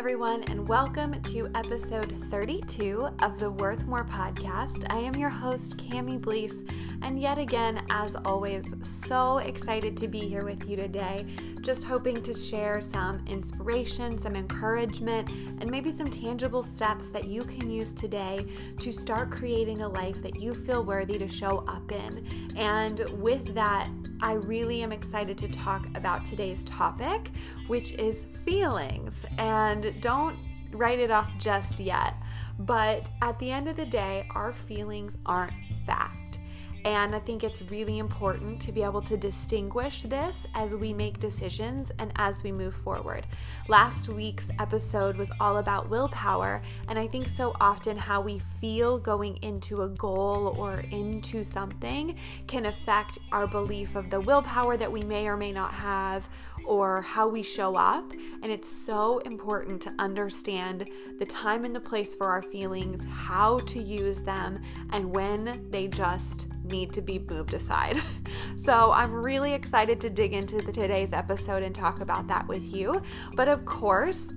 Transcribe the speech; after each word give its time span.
everyone, 0.00 0.42
and 0.44 0.66
welcome 0.66 1.20
to 1.20 1.46
episode 1.54 2.10
32 2.30 3.06
of 3.20 3.38
the 3.38 3.50
Worth 3.50 3.84
More 3.84 4.02
podcast. 4.02 4.86
I 4.88 4.96
am 4.96 5.14
your 5.14 5.28
host, 5.28 5.76
Cami 5.76 6.18
Blease, 6.18 6.64
and 7.02 7.20
yet 7.20 7.36
again, 7.36 7.84
as 7.90 8.16
always, 8.24 8.72
so 8.80 9.38
excited 9.38 9.98
to 9.98 10.08
be 10.08 10.20
here 10.20 10.42
with 10.46 10.66
you 10.66 10.74
today. 10.74 11.26
Just 11.60 11.84
hoping 11.84 12.22
to 12.22 12.32
share 12.32 12.80
some 12.80 13.22
inspiration, 13.26 14.16
some 14.16 14.36
encouragement, 14.36 15.28
and 15.60 15.70
maybe 15.70 15.92
some 15.92 16.06
tangible 16.06 16.62
steps 16.62 17.10
that 17.10 17.28
you 17.28 17.42
can 17.42 17.70
use 17.70 17.92
today 17.92 18.46
to 18.78 18.90
start 18.92 19.30
creating 19.30 19.82
a 19.82 19.88
life 19.88 20.22
that 20.22 20.40
you 20.40 20.54
feel 20.54 20.82
worthy 20.82 21.18
to 21.18 21.28
show 21.28 21.62
up 21.68 21.92
in. 21.92 22.26
And 22.56 23.00
with 23.20 23.54
that, 23.54 23.86
I 24.22 24.32
really 24.32 24.82
am 24.82 24.92
excited 24.92 25.38
to 25.38 25.48
talk 25.48 25.86
about 25.94 26.24
today's 26.24 26.62
topic, 26.64 27.30
which 27.68 27.92
is 27.92 28.24
feelings. 28.44 29.24
And 29.38 29.94
don't 30.00 30.38
write 30.72 30.98
it 30.98 31.10
off 31.10 31.30
just 31.38 31.80
yet. 31.80 32.14
But 32.58 33.08
at 33.22 33.38
the 33.38 33.50
end 33.50 33.68
of 33.68 33.76
the 33.76 33.86
day, 33.86 34.28
our 34.34 34.52
feelings 34.52 35.16
aren't 35.24 35.54
fact. 35.86 36.19
And 36.84 37.14
I 37.14 37.18
think 37.18 37.44
it's 37.44 37.62
really 37.62 37.98
important 37.98 38.60
to 38.62 38.72
be 38.72 38.82
able 38.82 39.02
to 39.02 39.16
distinguish 39.16 40.02
this 40.02 40.46
as 40.54 40.74
we 40.74 40.94
make 40.94 41.20
decisions 41.20 41.92
and 41.98 42.12
as 42.16 42.42
we 42.42 42.52
move 42.52 42.74
forward. 42.74 43.26
Last 43.68 44.08
week's 44.08 44.48
episode 44.58 45.16
was 45.16 45.30
all 45.40 45.58
about 45.58 45.90
willpower, 45.90 46.62
and 46.88 46.98
I 46.98 47.06
think 47.06 47.28
so 47.28 47.54
often 47.60 47.96
how 47.96 48.20
we 48.20 48.38
feel 48.60 48.98
going 48.98 49.36
into 49.42 49.82
a 49.82 49.88
goal 49.88 50.54
or 50.58 50.80
into 50.90 51.44
something 51.44 52.16
can 52.46 52.66
affect 52.66 53.18
our 53.30 53.46
belief 53.46 53.94
of 53.94 54.08
the 54.10 54.20
willpower 54.20 54.76
that 54.76 54.90
we 54.90 55.02
may 55.02 55.26
or 55.26 55.36
may 55.36 55.52
not 55.52 55.74
have 55.74 56.28
or 56.64 57.02
how 57.02 57.28
we 57.28 57.42
show 57.42 57.74
up. 57.74 58.12
And 58.42 58.50
it's 58.50 58.70
so 58.70 59.18
important 59.18 59.82
to 59.82 59.94
understand 59.98 60.88
the 61.18 61.26
time 61.26 61.64
and 61.64 61.74
the 61.74 61.80
place 61.80 62.14
for 62.14 62.28
our 62.28 62.42
feelings, 62.42 63.04
how 63.10 63.58
to 63.60 63.82
use 63.82 64.22
them, 64.22 64.62
and 64.92 65.14
when 65.14 65.66
they 65.70 65.88
just 65.88 66.48
need 66.70 66.92
to 66.94 67.02
be 67.02 67.18
moved 67.18 67.54
aside. 67.54 68.00
So 68.56 68.92
I'm 68.92 69.12
really 69.12 69.54
excited 69.54 70.00
to 70.02 70.10
dig 70.10 70.34
into 70.34 70.58
the, 70.58 70.70
today's 70.70 71.14
episode 71.14 71.62
and 71.62 71.74
talk 71.74 72.00
about 72.00 72.26
that 72.28 72.46
with 72.46 72.62
you. 72.62 73.00
But 73.34 73.48
of 73.48 73.64
course, 73.64 74.28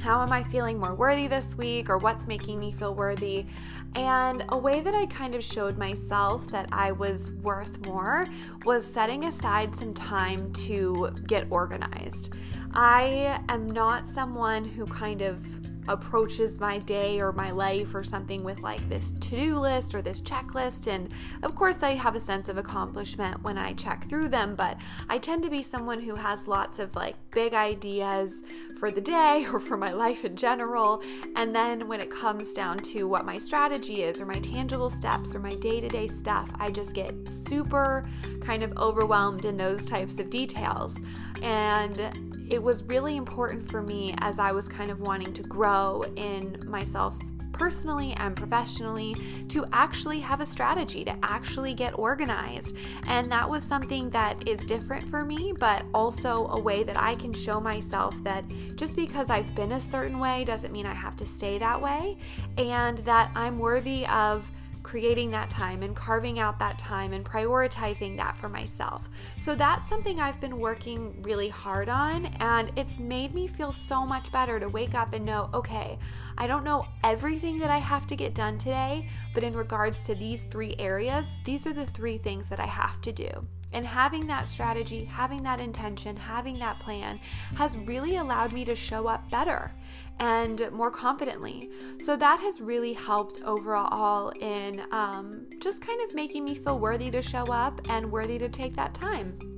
how 0.00 0.22
am 0.22 0.32
I 0.32 0.42
feeling 0.42 0.78
more 0.78 0.94
worthy 0.94 1.26
this 1.28 1.56
week 1.56 1.88
or 1.88 1.98
what's 1.98 2.26
making 2.26 2.58
me 2.58 2.72
feel 2.72 2.94
worthy? 2.94 3.46
And 3.94 4.44
a 4.50 4.58
way 4.58 4.80
that 4.80 4.94
I 4.94 5.06
kind 5.06 5.34
of 5.34 5.44
showed 5.44 5.76
myself 5.76 6.46
that 6.48 6.68
I 6.72 6.92
was 6.92 7.32
worth 7.42 7.84
more 7.86 8.26
was 8.64 8.86
setting 8.86 9.24
aside 9.24 9.74
some 9.74 9.94
time 9.94 10.52
to 10.52 11.10
get 11.26 11.46
organized. 11.50 12.34
I 12.72 13.40
am 13.48 13.70
not 13.70 14.06
someone 14.06 14.64
who 14.64 14.86
kind 14.86 15.22
of 15.22 15.44
approaches 15.88 16.60
my 16.60 16.78
day 16.78 17.20
or 17.20 17.32
my 17.32 17.50
life 17.50 17.94
or 17.94 18.04
something 18.04 18.44
with 18.44 18.60
like 18.60 18.86
this 18.88 19.10
to 19.12 19.30
do 19.30 19.58
list 19.58 19.94
or 19.94 20.02
this 20.02 20.20
checklist. 20.20 20.86
And 20.86 21.08
of 21.42 21.54
course, 21.54 21.82
I 21.82 21.94
have 21.94 22.14
a 22.14 22.20
sense 22.20 22.48
of 22.48 22.58
accomplishment 22.58 23.42
when 23.42 23.58
I 23.58 23.72
check 23.72 24.08
through 24.08 24.28
them, 24.28 24.54
but 24.54 24.76
I 25.08 25.18
tend 25.18 25.42
to 25.44 25.50
be 25.50 25.62
someone 25.62 26.00
who 26.00 26.14
has 26.14 26.46
lots 26.46 26.78
of 26.78 26.94
like 26.94 27.16
big 27.30 27.54
ideas 27.54 28.42
for 28.78 28.90
the 28.90 29.00
day 29.00 29.46
or 29.52 29.60
for 29.60 29.76
my 29.76 29.92
life 29.92 30.24
in 30.24 30.36
general. 30.36 31.02
And 31.36 31.54
then 31.54 31.88
when 31.88 32.00
it 32.00 32.10
comes 32.10 32.52
down 32.52 32.78
to 32.78 33.04
what 33.04 33.24
my 33.24 33.38
strategy 33.38 34.02
is 34.02 34.20
or 34.20 34.26
my 34.26 34.40
tangible 34.40 34.90
steps 34.90 35.34
or 35.34 35.40
my 35.40 35.54
day 35.54 35.80
to 35.80 35.88
day 35.88 36.06
stuff, 36.06 36.50
I 36.58 36.70
just 36.70 36.94
get 36.94 37.14
super 37.46 38.08
kind 38.40 38.62
of 38.62 38.76
overwhelmed 38.78 39.44
in 39.44 39.56
those 39.56 39.84
types 39.86 40.18
of 40.18 40.30
details. 40.30 40.96
And 41.42 42.27
it 42.50 42.62
was 42.62 42.82
really 42.84 43.16
important 43.16 43.68
for 43.70 43.82
me 43.82 44.14
as 44.18 44.38
I 44.38 44.52
was 44.52 44.68
kind 44.68 44.90
of 44.90 45.00
wanting 45.00 45.32
to 45.34 45.42
grow 45.42 46.02
in 46.16 46.62
myself 46.66 47.18
personally 47.52 48.12
and 48.18 48.36
professionally 48.36 49.16
to 49.48 49.66
actually 49.72 50.20
have 50.20 50.40
a 50.40 50.46
strategy, 50.46 51.04
to 51.04 51.14
actually 51.24 51.74
get 51.74 51.98
organized. 51.98 52.76
And 53.08 53.30
that 53.32 53.50
was 53.50 53.64
something 53.64 54.10
that 54.10 54.46
is 54.46 54.60
different 54.60 55.02
for 55.08 55.24
me, 55.24 55.52
but 55.58 55.84
also 55.92 56.46
a 56.52 56.60
way 56.60 56.84
that 56.84 56.96
I 56.96 57.16
can 57.16 57.32
show 57.32 57.60
myself 57.60 58.14
that 58.22 58.44
just 58.76 58.94
because 58.94 59.28
I've 59.28 59.52
been 59.56 59.72
a 59.72 59.80
certain 59.80 60.20
way 60.20 60.44
doesn't 60.44 60.72
mean 60.72 60.86
I 60.86 60.94
have 60.94 61.16
to 61.16 61.26
stay 61.26 61.58
that 61.58 61.80
way, 61.80 62.16
and 62.56 62.98
that 62.98 63.32
I'm 63.34 63.58
worthy 63.58 64.06
of 64.06 64.48
creating 64.88 65.28
that 65.30 65.50
time 65.50 65.82
and 65.82 65.94
carving 65.94 66.38
out 66.38 66.58
that 66.58 66.78
time 66.78 67.12
and 67.12 67.22
prioritizing 67.22 68.16
that 68.16 68.34
for 68.38 68.48
myself. 68.48 69.10
So 69.36 69.54
that's 69.54 69.86
something 69.86 70.18
I've 70.18 70.40
been 70.40 70.58
working 70.58 71.14
really 71.22 71.50
hard 71.50 71.90
on, 71.90 72.24
and 72.40 72.72
it's 72.74 72.98
made 72.98 73.34
me 73.34 73.46
feel 73.48 73.70
so 73.70 74.06
much 74.06 74.32
better 74.32 74.58
to 74.58 74.66
wake 74.70 74.94
up 74.94 75.12
and 75.12 75.26
know 75.26 75.50
okay, 75.52 75.98
I 76.38 76.46
don't 76.46 76.64
know 76.64 76.86
everything 77.04 77.58
that 77.58 77.70
I 77.70 77.76
have 77.76 78.06
to 78.06 78.16
get 78.16 78.34
done 78.34 78.56
today, 78.56 79.10
but 79.34 79.44
in 79.44 79.54
regards 79.54 80.00
to 80.04 80.14
these 80.14 80.44
three 80.44 80.74
areas, 80.78 81.26
these 81.44 81.66
are 81.66 81.74
the 81.74 81.84
three 81.84 82.16
things 82.16 82.48
that 82.48 82.58
I 82.58 82.66
have 82.66 83.02
to 83.02 83.12
do. 83.12 83.46
And 83.72 83.86
having 83.86 84.26
that 84.28 84.48
strategy, 84.48 85.04
having 85.04 85.42
that 85.42 85.60
intention, 85.60 86.16
having 86.16 86.58
that 86.58 86.80
plan 86.80 87.20
has 87.56 87.76
really 87.76 88.16
allowed 88.16 88.52
me 88.52 88.64
to 88.64 88.74
show 88.74 89.06
up 89.06 89.30
better 89.30 89.72
and 90.18 90.70
more 90.72 90.90
confidently. 90.90 91.70
So 92.04 92.16
that 92.16 92.40
has 92.40 92.60
really 92.60 92.92
helped 92.92 93.42
overall 93.44 94.30
in 94.40 94.82
um, 94.90 95.46
just 95.60 95.80
kind 95.80 96.00
of 96.02 96.14
making 96.14 96.44
me 96.44 96.54
feel 96.54 96.78
worthy 96.78 97.10
to 97.10 97.22
show 97.22 97.44
up 97.44 97.80
and 97.88 98.10
worthy 98.10 98.38
to 98.38 98.48
take 98.48 98.74
that 98.76 98.94
time. 98.94 99.57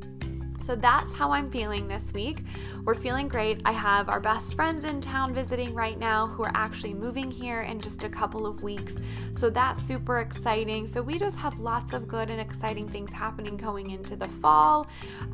So 0.61 0.77
that's 0.77 1.13
how 1.13 1.33
I'm 1.33 1.51
feeling 1.51 1.89
this 1.89 2.13
week. 2.13 2.45
We're 2.85 2.95
feeling 2.95 3.29
great. 3.29 3.61
I 3.65 3.73
have 3.73 4.09
our 4.09 4.21
best 4.21 4.55
friends 4.55 4.85
in 4.85 5.01
town 5.01 5.35
visiting 5.35 5.75
right 5.75 5.99
now 5.99 6.27
who 6.27 6.45
are 6.45 6.53
actually 6.55 6.95
moving 6.95 7.31
here 7.31 7.63
in 7.63 7.81
just 7.81 8.05
a 8.05 8.09
couple 8.09 8.47
of 8.47 8.63
weeks. 8.63 8.97
So 9.33 9.51
that's 9.51 9.83
super 9.83 10.21
exciting. 10.21 10.87
So 10.87 11.03
we 11.03 11.19
just 11.19 11.37
have 11.39 11.59
lots 11.59 11.93
of 11.93 12.07
good 12.07 12.31
and 12.31 12.41
exciting 12.41 12.89
things 12.89 13.11
happening 13.11 13.57
going 13.57 13.91
into 13.91 14.17
the 14.17 14.29
fall. 14.29 14.87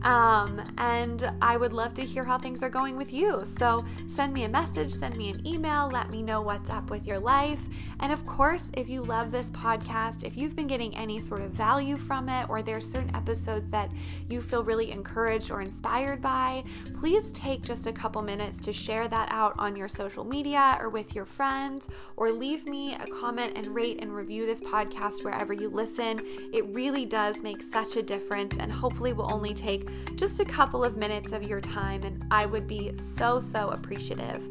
Um, 0.03 0.63
and 0.79 1.31
I 1.43 1.57
would 1.57 1.73
love 1.73 1.93
to 1.95 2.05
hear 2.05 2.25
how 2.25 2.39
things 2.39 2.63
are 2.63 2.71
going 2.71 2.97
with 2.97 3.13
you. 3.13 3.45
So 3.45 3.85
send 4.09 4.33
me 4.33 4.45
a 4.45 4.49
message, 4.49 4.95
send 4.95 5.17
me 5.17 5.29
an 5.31 5.47
email, 5.47 5.91
let 5.93 6.09
me 6.09 6.23
know 6.23 6.41
what's 6.41 6.71
up 6.71 6.89
with 6.89 7.05
your 7.05 7.19
life. 7.19 7.61
And 8.01 8.13
of 8.13 8.25
course, 8.27 8.71
if 8.75 8.89
you 8.89 9.03
love 9.03 9.31
this 9.33 9.51
podcast, 9.51 10.23
if 10.23 10.37
you've 10.37 10.55
been 10.55 10.67
getting 10.67 10.97
any 10.97 11.21
sort 11.21 11.41
of 11.41 11.51
value 11.51 11.97
from 11.97 12.29
it, 12.29 12.49
or 12.49 12.63
there's 12.63 12.91
certain 12.91 13.15
episodes 13.15 13.71
that 13.71 13.91
you 14.29 14.41
feel 14.41 14.63
really 14.63 14.93
encouraged 14.93 15.17
encouraged 15.27 15.51
or 15.51 15.61
inspired 15.61 16.23
by, 16.23 16.63
please 17.01 17.33
take 17.33 17.63
just 17.63 17.87
a 17.87 17.93
couple 17.93 18.23
minutes 18.23 18.61
to 18.61 18.73
share 18.73 19.09
that 19.09 19.29
out 19.33 19.55
on 19.59 19.75
your 19.75 19.89
social 19.89 20.25
media 20.25 20.77
or 20.81 20.89
with 20.89 21.17
your 21.17 21.25
friends, 21.25 21.89
or 22.17 22.31
leave 22.31 22.69
me 22.69 22.95
a 22.95 23.07
comment 23.21 23.53
and 23.57 23.67
rate 23.75 23.99
and 24.01 24.15
review 24.15 24.47
this 24.47 24.61
podcast 24.61 25.25
wherever 25.25 25.53
you 25.53 25.69
listen. 25.69 26.21
It 26.53 26.65
really 26.69 27.05
does 27.05 27.43
make 27.43 27.61
such 27.61 27.97
a 27.97 28.03
difference 28.03 28.57
and 28.61 28.71
hopefully 28.71 29.13
will 29.13 29.33
only 29.33 29.53
take 29.53 29.89
just 30.15 30.39
a 30.39 30.45
couple 30.45 30.85
of 30.85 30.97
minutes 30.97 31.33
of 31.33 31.43
your 31.43 31.61
time, 31.61 32.05
and 32.05 32.25
I 32.31 32.47
would 32.47 32.69
be 32.69 32.95
so, 32.97 33.41
so 33.41 33.71
appreciative. 33.71 34.49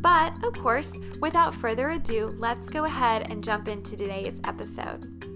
But 0.00 0.44
of 0.44 0.52
course, 0.52 0.92
without 1.20 1.54
further 1.54 1.90
ado, 1.90 2.34
let's 2.38 2.68
go 2.68 2.84
ahead 2.84 3.30
and 3.30 3.42
jump 3.42 3.66
into 3.66 3.96
today's 3.96 4.40
episode. 4.44 5.27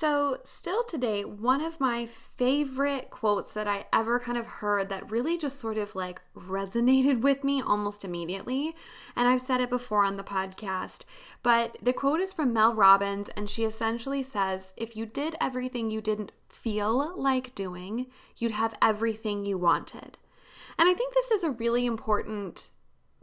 So, 0.00 0.38
still 0.44 0.82
today, 0.82 1.26
one 1.26 1.60
of 1.60 1.78
my 1.78 2.06
favorite 2.06 3.10
quotes 3.10 3.52
that 3.52 3.68
I 3.68 3.84
ever 3.92 4.18
kind 4.18 4.38
of 4.38 4.46
heard 4.46 4.88
that 4.88 5.10
really 5.10 5.36
just 5.36 5.58
sort 5.58 5.76
of 5.76 5.94
like 5.94 6.22
resonated 6.34 7.20
with 7.22 7.44
me 7.44 7.60
almost 7.60 8.02
immediately, 8.02 8.74
and 9.14 9.28
I've 9.28 9.42
said 9.42 9.60
it 9.60 9.68
before 9.68 10.06
on 10.06 10.16
the 10.16 10.24
podcast, 10.24 11.02
but 11.42 11.76
the 11.82 11.92
quote 11.92 12.20
is 12.20 12.32
from 12.32 12.54
Mel 12.54 12.72
Robbins, 12.72 13.28
and 13.36 13.50
she 13.50 13.64
essentially 13.64 14.22
says, 14.22 14.72
If 14.74 14.96
you 14.96 15.04
did 15.04 15.36
everything 15.38 15.90
you 15.90 16.00
didn't 16.00 16.32
feel 16.48 17.12
like 17.20 17.54
doing, 17.54 18.06
you'd 18.38 18.52
have 18.52 18.72
everything 18.80 19.44
you 19.44 19.58
wanted. 19.58 20.16
And 20.78 20.88
I 20.88 20.94
think 20.94 21.12
this 21.12 21.30
is 21.30 21.42
a 21.42 21.50
really 21.50 21.84
important 21.84 22.70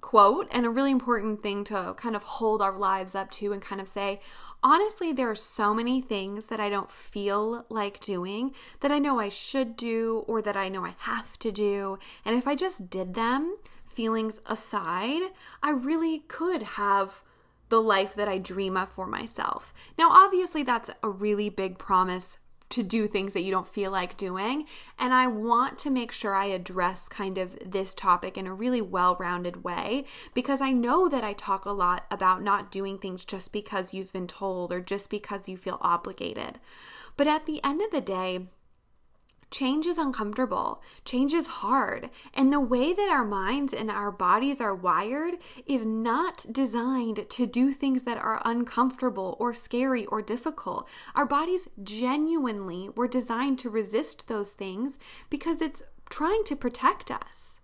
quote 0.01 0.47
and 0.51 0.65
a 0.65 0.69
really 0.69 0.91
important 0.91 1.41
thing 1.41 1.63
to 1.65 1.93
kind 1.97 2.15
of 2.15 2.23
hold 2.23 2.61
our 2.61 2.77
lives 2.77 3.15
up 3.15 3.31
to 3.31 3.51
and 3.51 3.61
kind 3.61 3.81
of 3.81 3.87
say, 3.87 4.21
honestly, 4.63 5.11
there 5.11 5.29
are 5.29 5.35
so 5.35 5.73
many 5.73 6.01
things 6.01 6.47
that 6.47 6.59
I 6.59 6.69
don't 6.69 6.91
feel 6.91 7.65
like 7.69 7.99
doing 7.99 8.53
that 8.81 8.91
I 8.91 8.99
know 8.99 9.19
I 9.19 9.29
should 9.29 9.75
do 9.75 10.23
or 10.27 10.41
that 10.41 10.57
I 10.57 10.69
know 10.69 10.85
I 10.85 10.95
have 10.99 11.37
to 11.39 11.51
do. 11.51 11.99
And 12.25 12.35
if 12.35 12.47
I 12.47 12.55
just 12.55 12.89
did 12.89 13.13
them, 13.13 13.57
feelings 13.85 14.39
aside, 14.45 15.31
I 15.63 15.71
really 15.71 16.19
could 16.27 16.61
have 16.61 17.23
the 17.69 17.81
life 17.81 18.13
that 18.13 18.27
I 18.27 18.37
dream 18.37 18.77
of 18.77 18.89
for 18.89 19.07
myself. 19.07 19.73
Now, 19.97 20.09
obviously, 20.11 20.63
that's 20.63 20.89
a 21.01 21.09
really 21.09 21.49
big 21.49 21.77
promise 21.77 22.37
to 22.69 22.83
do 22.83 23.07
things 23.07 23.33
that 23.33 23.43
you 23.43 23.51
don't 23.51 23.67
feel 23.67 23.91
like 23.91 24.17
doing. 24.17 24.65
And 24.99 25.13
I 25.13 25.27
want 25.27 25.77
to 25.79 25.89
make 25.89 26.11
sure 26.11 26.33
I 26.35 26.45
address 26.45 27.07
kind 27.07 27.37
of 27.37 27.57
this 27.65 27.93
topic 27.93 28.37
in 28.37 28.47
a 28.47 28.53
really 28.53 28.81
well 28.81 29.15
rounded 29.19 29.63
way 29.63 30.05
because 30.33 30.61
I 30.61 30.71
know 30.71 31.07
that 31.07 31.23
I 31.23 31.33
talk 31.33 31.65
a 31.65 31.71
lot 31.71 32.05
about 32.11 32.43
not 32.43 32.71
doing 32.71 32.97
things 32.97 33.25
just 33.25 33.51
because 33.51 33.93
you've 33.93 34.13
been 34.13 34.27
told 34.27 34.73
or 34.73 34.81
just 34.81 35.09
because 35.09 35.47
you 35.47 35.57
feel 35.57 35.77
obligated. 35.81 36.59
But 37.15 37.27
at 37.27 37.45
the 37.45 37.63
end 37.63 37.81
of 37.81 37.91
the 37.91 38.01
day, 38.01 38.47
Change 39.49 39.87
is 39.87 39.97
uncomfortable. 39.97 40.81
Change 41.05 41.33
is 41.33 41.47
hard. 41.47 42.09
And 42.33 42.51
the 42.51 42.59
way 42.59 42.93
that 42.93 43.09
our 43.09 43.23
minds 43.23 43.73
and 43.73 43.89
our 43.89 44.11
bodies 44.11 44.59
are 44.59 44.75
wired 44.75 45.35
is 45.65 45.85
not 45.85 46.45
designed 46.51 47.29
to 47.29 47.45
do 47.45 47.73
things 47.73 48.03
that 48.03 48.17
are 48.17 48.41
uncomfortable 48.43 49.37
or 49.39 49.53
scary 49.53 50.05
or 50.07 50.21
difficult. 50.21 50.87
Our 51.15 51.25
bodies 51.25 51.69
genuinely 51.81 52.89
were 52.95 53.07
designed 53.07 53.59
to 53.59 53.69
resist 53.69 54.27
those 54.27 54.51
things 54.51 54.99
because 55.29 55.61
it's 55.61 55.83
trying 56.09 56.43
to 56.45 56.55
protect 56.55 57.09
us. 57.09 57.59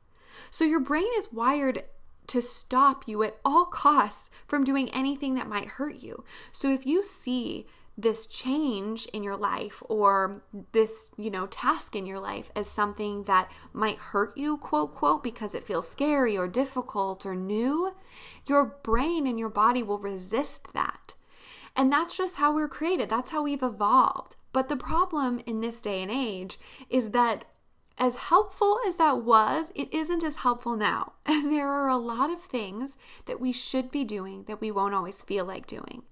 So 0.52 0.64
your 0.64 0.80
brain 0.80 1.10
is 1.18 1.34
wired 1.34 1.84
to 2.28 2.42
stop 2.42 3.08
you 3.08 3.24
at 3.24 3.38
all 3.44 3.66
costs 3.66 4.30
from 4.48 4.64
doing 4.64 4.90
anything 4.92 5.36
that 5.36 5.50
might 5.50 5.68
hurt 5.68 5.96
you. 5.96 6.24
So 6.54 6.70
if 6.70 6.86
you 6.86 7.04
see 7.04 7.68
this 7.98 8.26
change 8.26 9.06
in 9.08 9.24
your 9.24 9.38
life 9.38 9.84
or 9.88 10.42
this, 10.72 11.10
you 11.18 11.30
know, 11.30 11.46
task 11.46 11.96
in 11.96 12.06
your 12.06 12.20
life 12.20 12.52
as 12.56 12.68
something 12.68 13.24
that 13.26 13.52
might 13.72 13.98
hurt 13.98 14.36
you, 14.36 14.58
quote, 14.58 14.96
quote, 14.96 15.24
because 15.24 15.54
it 15.54 15.64
feels 15.64 15.90
scary 15.90 16.38
or 16.38 16.48
difficult 16.48 17.26
or 17.26 17.36
new, 17.36 17.94
your 18.46 18.66
brain 18.84 19.28
and 19.28 19.38
your 19.38 19.50
body 19.50 19.84
will 19.84 20.00
resist 20.00 20.74
that. 20.74 21.14
And 21.76 21.92
that's 21.92 22.18
just 22.18 22.36
how 22.36 22.54
we're 22.54 22.68
created. 22.68 23.10
That's 23.10 23.32
how 23.32 23.44
we've 23.44 23.64
evolved. 23.64 24.36
But 24.52 24.70
the 24.70 24.78
problem 24.78 25.42
in 25.46 25.62
this 25.62 25.82
day 25.82 26.02
and 26.02 26.12
age 26.12 26.60
is 26.90 27.12
that 27.12 27.46
as 27.98 28.16
helpful 28.16 28.80
as 28.88 28.96
that 28.96 29.24
was, 29.24 29.72
it 29.76 29.94
isn't 29.94 30.24
as 30.24 30.38
helpful 30.38 30.76
now. 30.76 31.14
And 31.26 31.52
there 31.52 31.70
are 31.70 31.90
a 31.90 31.98
lot 31.98 32.30
of 32.30 32.42
things 32.42 32.98
that 33.26 33.40
we 33.40 33.52
should 33.52 33.92
be 33.92 34.04
doing 34.04 34.44
that 34.48 34.62
we 34.62 34.72
won't 34.72 34.94
always 34.94 35.22
feel 35.22 35.46
like 35.46 35.68
doing. 35.68 36.04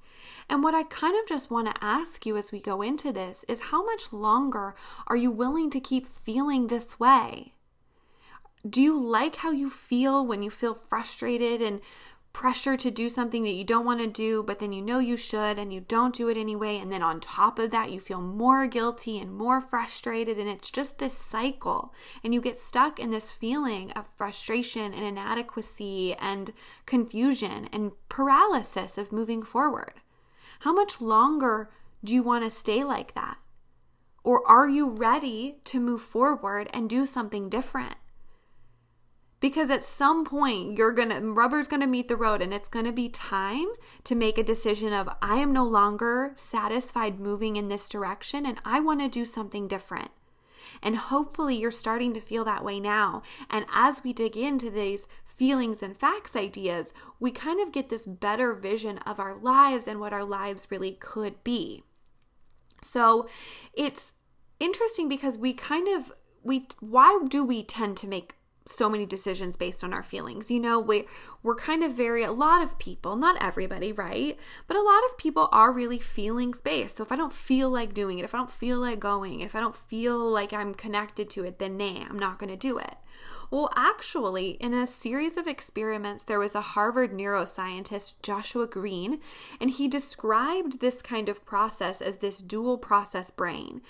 And 0.50 0.64
what 0.64 0.76
I 0.76 0.84
kind 0.84 1.16
of 1.18 1.28
just 1.28 1.50
want 1.50 1.68
to 1.68 1.84
ask 1.84 2.26
you 2.26 2.36
as 2.38 2.52
we 2.52 2.60
go 2.60 2.82
into 2.82 3.12
this 3.12 3.46
is 3.48 3.62
how 3.72 3.86
much 3.86 4.12
longer 4.12 4.76
are 5.08 5.16
you 5.16 5.32
willing 5.32 5.70
to 5.72 5.80
keep 5.80 6.08
feeling 6.08 6.68
this 6.68 7.00
way? 7.00 7.54
Do 8.70 8.82
you 8.82 9.00
like 9.00 9.38
how 9.38 9.52
you 9.52 9.70
feel 9.70 10.26
when 10.26 10.44
you 10.44 10.52
feel 10.52 10.74
frustrated 10.74 11.62
and 11.62 11.82
pressure 12.34 12.78
to 12.78 12.90
do 12.90 13.10
something 13.10 13.44
that 13.44 13.54
you 13.54 13.64
don't 13.64 13.86
want 13.86 14.00
to 14.00 14.08
do, 14.08 14.44
but 14.44 14.60
then 14.60 14.72
you 14.72 14.82
know 14.82 15.00
you 15.00 15.18
should 15.18 15.58
and 15.58 15.74
you 15.74 15.82
don't 15.82 16.16
do 16.16 16.30
it 16.30 16.38
anyway? 16.38 16.78
And 16.78 16.92
then 16.92 17.04
on 17.04 17.20
top 17.20 17.60
of 17.60 17.72
that, 17.72 17.92
you 17.92 18.00
feel 18.00 18.22
more 18.22 18.68
guilty 18.68 19.20
and 19.20 19.34
more 19.34 19.62
frustrated. 19.62 20.38
And 20.38 20.50
it's 20.50 20.70
just 20.70 20.98
this 20.98 21.18
cycle. 21.18 21.94
And 22.24 22.34
you 22.34 22.42
get 22.42 22.58
stuck 22.58 23.00
in 23.00 23.12
this 23.12 23.32
feeling 23.32 23.92
of 23.92 24.08
frustration 24.18 24.94
and 24.94 25.04
inadequacy 25.04 26.16
and 26.16 26.54
confusion 26.86 27.70
and 27.72 27.92
paralysis 28.10 28.98
of 28.98 29.12
moving 29.12 29.44
forward. 29.44 29.94
How 30.62 30.74
much 30.74 31.02
longer 31.02 31.70
do 32.04 32.14
you 32.14 32.24
want 32.24 32.44
to 32.44 32.50
stay 32.50 32.84
like 32.84 33.14
that? 33.16 33.38
Or 34.24 34.48
are 34.48 34.70
you 34.70 34.90
ready 34.90 35.58
to 35.66 35.80
move 35.80 36.02
forward 36.02 36.70
and 36.74 36.90
do 36.90 37.06
something 37.06 37.50
different? 37.50 37.96
Because 39.42 39.70
at 39.72 39.84
some 39.84 40.24
point, 40.24 40.78
you're 40.78 40.94
gonna, 40.94 41.20
rubber's 41.20 41.68
gonna 41.68 41.88
meet 41.88 42.08
the 42.08 42.16
road, 42.16 42.42
and 42.42 42.54
it's 42.54 42.70
gonna 42.70 42.92
be 42.94 43.10
time 43.10 43.68
to 44.04 44.16
make 44.16 44.38
a 44.38 44.44
decision 44.44 44.94
of, 44.94 45.10
I 45.22 45.38
am 45.38 45.52
no 45.52 45.66
longer 45.66 46.32
satisfied 46.36 47.20
moving 47.20 47.58
in 47.58 47.68
this 47.68 47.90
direction, 47.90 48.46
and 48.46 48.60
I 48.64 48.80
wanna 48.80 49.10
do 49.10 49.26
something 49.26 49.68
different. 49.68 50.12
And 50.82 50.96
hopefully, 50.96 51.56
you're 51.56 51.72
starting 51.72 52.14
to 52.14 52.20
feel 52.20 52.46
that 52.46 52.64
way 52.64 52.80
now. 52.80 53.24
And 53.50 53.66
as 53.74 54.04
we 54.04 54.14
dig 54.14 54.38
into 54.38 54.70
these 54.70 55.08
feelings 55.26 55.82
and 55.82 55.98
facts 55.98 56.36
ideas, 56.36 56.94
we 57.20 57.32
kind 57.32 57.60
of 57.60 57.72
get 57.72 57.90
this 57.90 58.06
better 58.06 58.54
vision 58.54 59.00
of 59.00 59.20
our 59.20 59.36
lives 59.36 59.88
and 59.88 60.00
what 60.00 60.14
our 60.14 60.24
lives 60.24 60.68
really 60.70 60.92
could 60.92 61.44
be. 61.44 61.84
So 62.84 63.28
it's 63.74 64.14
interesting 64.60 65.10
because 65.10 65.38
we 65.38 65.54
kind 65.54 65.88
of 65.88 66.14
we 66.44 66.68
why 66.80 67.20
do 67.28 67.44
we 67.44 67.64
tend 67.64 67.98
to 67.98 68.08
make 68.08 68.36
so 68.66 68.90
many 68.90 69.06
decisions 69.06 69.56
based 69.56 69.84
on 69.84 69.94
our 69.94 70.04
feelings. 70.04 70.52
You 70.52 70.60
know, 70.60 70.80
we 70.80 71.06
we're 71.44 71.56
kind 71.56 71.84
of 71.84 71.94
very 71.94 72.24
a 72.24 72.32
lot 72.32 72.62
of 72.62 72.78
people, 72.78 73.16
not 73.16 73.42
everybody, 73.42 73.92
right? 73.92 74.38
But 74.68 74.78
a 74.78 74.82
lot 74.82 75.04
of 75.10 75.18
people 75.18 75.50
are 75.52 75.72
really 75.72 76.00
feelings 76.00 76.62
based. 76.62 76.98
So 76.98 77.04
if 77.04 77.12
I 77.12 77.16
don't 77.16 77.34
feel 77.34 77.70
like 77.70 77.94
doing 77.94 78.20
it, 78.20 78.26
if 78.26 78.36
I 78.36 78.38
don't 78.38 78.52
feel 78.52 78.80
like 78.80 79.00
going, 79.00 79.40
if 79.42 79.56
I 79.56 79.60
don't 79.60 79.76
feel 79.76 80.20
like 80.30 80.54
I'm 80.54 80.74
connected 80.74 81.30
to 81.32 81.44
it, 81.44 81.60
then 81.60 81.78
nah, 81.78 82.06
I'm 82.10 82.20
not 82.20 82.40
going 82.40 82.52
to 82.52 82.58
do 82.58 82.78
it. 82.78 82.96
Well, 83.52 83.70
actually, 83.76 84.52
in 84.62 84.74
a 84.74 84.88
series 84.88 85.36
of 85.36 85.46
experiments, 85.46 86.24
there 86.24 86.40
was 86.40 86.56
a 86.56 86.62
Harvard 86.62 87.12
neuroscientist, 87.12 88.14
Joshua 88.24 88.66
Greene, 88.66 89.20
and 89.60 89.72
he 89.72 89.90
described 89.90 90.80
this 90.80 91.02
kind 91.02 91.28
of 91.28 91.44
process 91.44 92.02
as 92.02 92.20
this 92.20 92.38
dual 92.38 92.78
process 92.78 93.30
brain. 93.30 93.82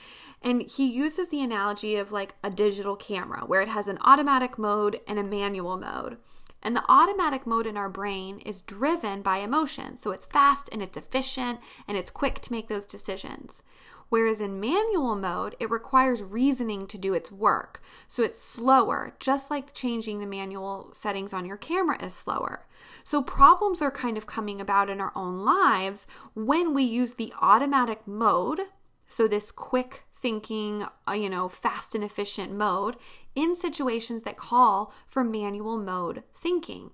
And 0.42 0.64
he 0.64 0.88
uses 0.88 1.30
the 1.30 1.42
analogy 1.42 1.96
of 1.96 2.12
like 2.12 2.36
a 2.44 2.50
digital 2.50 2.96
camera 2.96 3.42
where 3.46 3.62
it 3.62 3.70
has 3.70 3.88
an 3.88 4.00
automatic 4.02 4.58
mode 4.58 5.00
and 5.08 5.20
a 5.20 5.24
manual 5.24 5.78
mode. 5.78 6.18
And 6.64 6.76
the 6.76 6.84
automatic 6.90 7.48
mode 7.48 7.66
in 7.66 7.78
our 7.78 7.90
brain 7.90 8.40
is 8.40 8.62
driven 8.62 9.22
by 9.22 9.38
emotion. 9.38 9.96
So 9.96 10.12
it's 10.12 10.26
fast 10.26 10.70
and 10.72 10.82
it's 10.82 10.98
efficient 10.98 11.60
and 11.88 11.98
it's 11.98 12.12
quick 12.12 12.40
to 12.42 12.52
make 12.52 12.68
those 12.68 12.86
decisions. 12.86 13.64
Whereas 14.10 14.42
in 14.42 14.60
manual 14.60 15.16
mode, 15.16 15.56
it 15.58 15.72
requires 15.72 16.22
reasoning 16.22 16.86
to 16.88 16.98
do 16.98 17.14
its 17.14 17.32
work. 17.32 17.82
So 18.10 18.24
it's 18.24 18.38
slower, 18.38 19.16
just 19.22 19.50
like 19.50 19.74
changing 19.74 20.20
the 20.20 20.26
manual 20.26 20.90
settings 20.92 21.32
on 21.32 21.46
your 21.46 21.56
camera 21.56 22.04
is 22.04 22.14
slower. 22.14 22.66
So 23.06 23.22
problems 23.22 23.82
are 23.82 23.90
kind 23.90 24.18
of 24.18 24.26
coming 24.26 24.60
about 24.60 24.90
in 24.90 25.00
our 25.00 25.14
own 25.16 25.46
lives 25.46 26.08
when 26.34 26.74
we 26.74 26.84
use 26.84 27.14
the 27.14 27.34
automatic 27.42 28.06
mode. 28.06 28.60
So 29.08 29.30
this 29.30 29.50
quick 29.50 30.04
thinking, 30.21 30.85
uh, 31.07 31.13
you 31.13 31.29
know, 31.29 31.50
fast 31.50 31.95
and 31.95 32.03
efficient 32.03 32.53
mode 32.53 32.95
in 33.35 33.56
situations 33.56 34.23
that 34.23 34.38
call 34.38 34.94
for 35.07 35.23
manual 35.23 35.77
mode 35.77 36.23
thinking. 36.35 36.91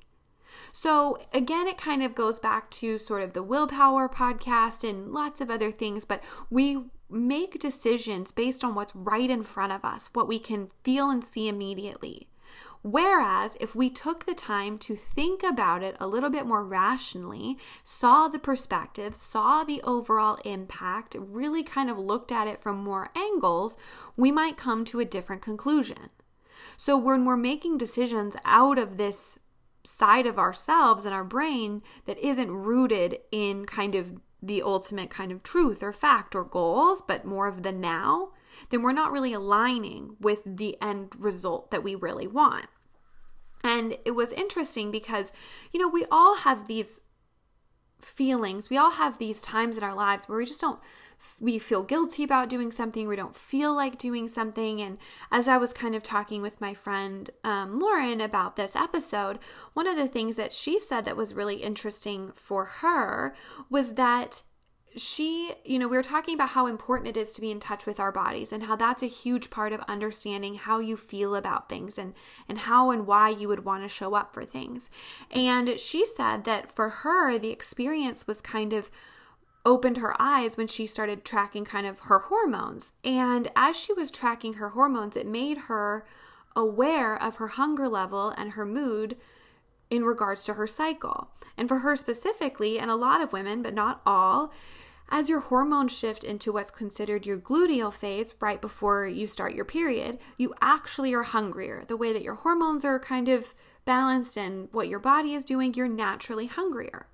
So, 0.71 1.19
again, 1.33 1.67
it 1.67 1.77
kind 1.77 2.03
of 2.03 2.15
goes 2.15 2.39
back 2.39 2.69
to 2.71 2.97
sort 2.97 3.21
of 3.21 3.33
the 3.33 3.43
willpower 3.43 4.09
podcast 4.09 4.87
and 4.87 5.11
lots 5.11 5.41
of 5.41 5.49
other 5.49 5.71
things, 5.71 6.05
but 6.05 6.23
we 6.49 6.85
make 7.09 7.59
decisions 7.59 8.31
based 8.31 8.63
on 8.63 8.75
what's 8.75 8.95
right 8.95 9.29
in 9.29 9.43
front 9.43 9.71
of 9.71 9.85
us, 9.85 10.09
what 10.13 10.27
we 10.27 10.39
can 10.39 10.69
feel 10.83 11.09
and 11.09 11.23
see 11.23 11.47
immediately. 11.47 12.27
Whereas 12.89 13.57
if 13.59 13.75
we 13.75 13.89
took 13.89 14.25
the 14.25 14.33
time 14.33 14.77
to 14.77 14.95
think 14.95 15.43
about 15.43 15.83
it 15.83 15.97
a 15.99 16.07
little 16.07 16.29
bit 16.29 16.45
more 16.45 16.63
rationally, 16.63 17.57
saw 17.83 18.29
the 18.29 18.39
perspective, 18.39 19.13
saw 19.13 19.65
the 19.65 19.81
overall 19.81 20.39
impact, 20.45 21.13
really 21.19 21.63
kind 21.63 21.89
of 21.89 21.97
looked 21.97 22.31
at 22.31 22.47
it 22.47 22.61
from 22.61 22.77
more 22.77 23.09
angles, 23.13 23.75
we 24.15 24.31
might 24.31 24.55
come 24.55 24.85
to 24.85 25.01
a 25.01 25.05
different 25.05 25.41
conclusion. 25.41 26.11
So 26.77 26.95
when 26.95 27.25
we're 27.25 27.35
making 27.35 27.77
decisions 27.77 28.37
out 28.45 28.77
of 28.77 28.95
this 28.95 29.37
side 29.83 30.25
of 30.25 30.39
ourselves 30.39 31.03
and 31.03 31.13
our 31.13 31.25
brain 31.25 31.81
that 32.05 32.17
isn't 32.19 32.49
rooted 32.49 33.19
in 33.33 33.65
kind 33.65 33.95
of 33.95 34.13
the 34.41 34.61
ultimate 34.61 35.09
kind 35.09 35.33
of 35.33 35.43
truth 35.43 35.83
or 35.83 35.91
fact 35.91 36.33
or 36.35 36.45
goals, 36.45 37.01
but 37.05 37.25
more 37.25 37.47
of 37.47 37.63
the 37.63 37.73
now, 37.73 38.29
then 38.69 38.81
we're 38.81 38.93
not 38.93 39.11
really 39.11 39.33
aligning 39.33 40.15
with 40.21 40.41
the 40.45 40.81
end 40.81 41.13
result 41.19 41.69
that 41.71 41.83
we 41.83 41.93
really 41.93 42.27
want. 42.27 42.67
And 43.63 43.97
it 44.05 44.11
was 44.11 44.31
interesting 44.31 44.91
because, 44.91 45.31
you 45.71 45.79
know, 45.79 45.87
we 45.87 46.05
all 46.11 46.37
have 46.37 46.67
these 46.67 46.99
feelings, 48.01 48.69
we 48.69 48.77
all 48.77 48.91
have 48.91 49.17
these 49.17 49.41
times 49.41 49.77
in 49.77 49.83
our 49.83 49.95
lives 49.95 50.29
where 50.29 50.37
we 50.37 50.45
just 50.45 50.61
don't 50.61 50.79
we 51.39 51.57
feel 51.57 51.83
guilty 51.83 52.23
about 52.23 52.49
doing 52.49 52.71
something, 52.71 53.07
we 53.07 53.15
don't 53.15 53.35
feel 53.35 53.75
like 53.75 53.97
doing 53.97 54.27
something. 54.27 54.81
And 54.81 54.97
as 55.31 55.47
I 55.47 55.57
was 55.57 55.73
kind 55.73 55.95
of 55.95 56.03
talking 56.03 56.41
with 56.41 56.61
my 56.61 56.73
friend 56.73 57.29
um, 57.43 57.79
Lauren 57.79 58.21
about 58.21 58.55
this 58.55 58.75
episode, 58.75 59.39
one 59.73 59.87
of 59.87 59.97
the 59.97 60.07
things 60.07 60.35
that 60.35 60.53
she 60.53 60.79
said 60.79 61.05
that 61.05 61.17
was 61.17 61.33
really 61.33 61.63
interesting 61.63 62.31
for 62.35 62.65
her 62.65 63.35
was 63.69 63.93
that 63.93 64.43
she, 64.95 65.53
you 65.63 65.77
know, 65.77 65.87
we 65.87 65.97
were 65.97 66.03
talking 66.03 66.33
about 66.33 66.49
how 66.49 66.65
important 66.67 67.09
it 67.09 67.17
is 67.17 67.31
to 67.31 67.41
be 67.41 67.51
in 67.51 67.59
touch 67.59 67.85
with 67.85 67.99
our 67.99 68.11
bodies 68.11 68.51
and 68.51 68.63
how 68.63 68.75
that's 68.75 69.03
a 69.03 69.07
huge 69.07 69.49
part 69.49 69.73
of 69.73 69.81
understanding 69.87 70.55
how 70.55 70.79
you 70.79 70.97
feel 70.97 71.35
about 71.35 71.69
things 71.69 71.97
and 71.97 72.13
and 72.47 72.59
how 72.59 72.89
and 72.89 73.05
why 73.05 73.29
you 73.29 73.47
would 73.47 73.65
want 73.65 73.83
to 73.83 73.89
show 73.89 74.15
up 74.15 74.33
for 74.33 74.45
things. 74.45 74.89
And 75.29 75.79
she 75.79 76.05
said 76.05 76.45
that 76.45 76.71
for 76.71 76.89
her 76.89 77.37
the 77.37 77.51
experience 77.51 78.25
was 78.25 78.41
kind 78.41 78.73
of 78.73 78.89
opened 79.65 79.97
her 79.97 80.19
eyes 80.19 80.55
when 80.55 80.67
she 80.67 80.87
started 80.87 81.25
tracking 81.25 81.65
kind 81.65 81.85
of 81.85 81.99
her 82.01 82.19
hormones. 82.19 82.93
And 83.03 83.51
as 83.55 83.75
she 83.75 83.91
was 83.93 84.09
tracking 84.09 84.53
her 84.53 84.69
hormones, 84.69 85.17
it 85.17 85.27
made 85.27 85.57
her 85.57 86.05
aware 86.55 87.21
of 87.21 87.35
her 87.35 87.47
hunger 87.47 87.89
level 87.89 88.33
and 88.37 88.51
her 88.51 88.65
mood 88.65 89.17
in 89.89 90.03
regards 90.03 90.43
to 90.45 90.53
her 90.53 90.67
cycle. 90.67 91.29
And 91.57 91.67
for 91.67 91.79
her 91.79 91.95
specifically, 91.95 92.79
and 92.79 92.91
a 92.91 92.95
lot 92.95 93.21
of 93.21 93.33
women, 93.33 93.61
but 93.61 93.73
not 93.73 94.01
all, 94.05 94.51
as 95.09 95.29
your 95.29 95.39
hormones 95.39 95.91
shift 95.91 96.23
into 96.23 96.51
what's 96.51 96.69
considered 96.69 97.25
your 97.25 97.37
luteal 97.37 97.93
phase 97.93 98.33
right 98.41 98.59
before 98.59 99.07
you 99.07 99.25
start 99.25 99.55
your 99.55 99.65
period, 99.65 100.19
you 100.37 100.53
actually 100.61 101.13
are 101.13 101.23
hungrier. 101.23 101.85
The 101.87 101.97
way 101.97 102.11
that 102.11 102.21
your 102.21 102.35
hormones 102.35 102.83
are 102.83 102.99
kind 102.99 103.29
of 103.29 103.53
balanced 103.85 104.37
and 104.37 104.67
what 104.71 104.89
your 104.89 104.99
body 104.99 105.33
is 105.33 105.45
doing, 105.45 105.73
you're 105.73 105.87
naturally 105.87 106.47
hungrier. 106.47 107.07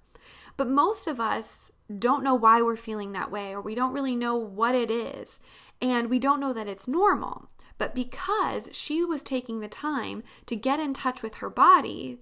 But 0.58 0.70
most 0.70 1.08
of 1.08 1.20
us 1.20 1.72
don't 2.00 2.24
know 2.24 2.36
why 2.36 2.62
we're 2.62 2.76
feeling 2.76 3.12
that 3.12 3.32
way 3.32 3.54
or 3.54 3.62
we 3.62 3.76
don't 3.76 3.94
really 3.94 4.16
know 4.16 4.36
what 4.36 4.74
it 4.74 4.90
is 4.90 5.40
and 5.82 6.10
we 6.10 6.18
don't 6.18 6.40
know 6.40 6.54
that 6.54 6.68
it's 6.68 6.88
normal. 6.88 7.50
But 7.78 7.94
because 7.94 8.70
she 8.72 9.04
was 9.04 9.22
taking 9.22 9.60
the 9.60 9.68
time 9.68 10.24
to 10.46 10.56
get 10.56 10.80
in 10.80 10.94
touch 10.94 11.22
with 11.22 11.36
her 11.36 11.50
body, 11.50 12.20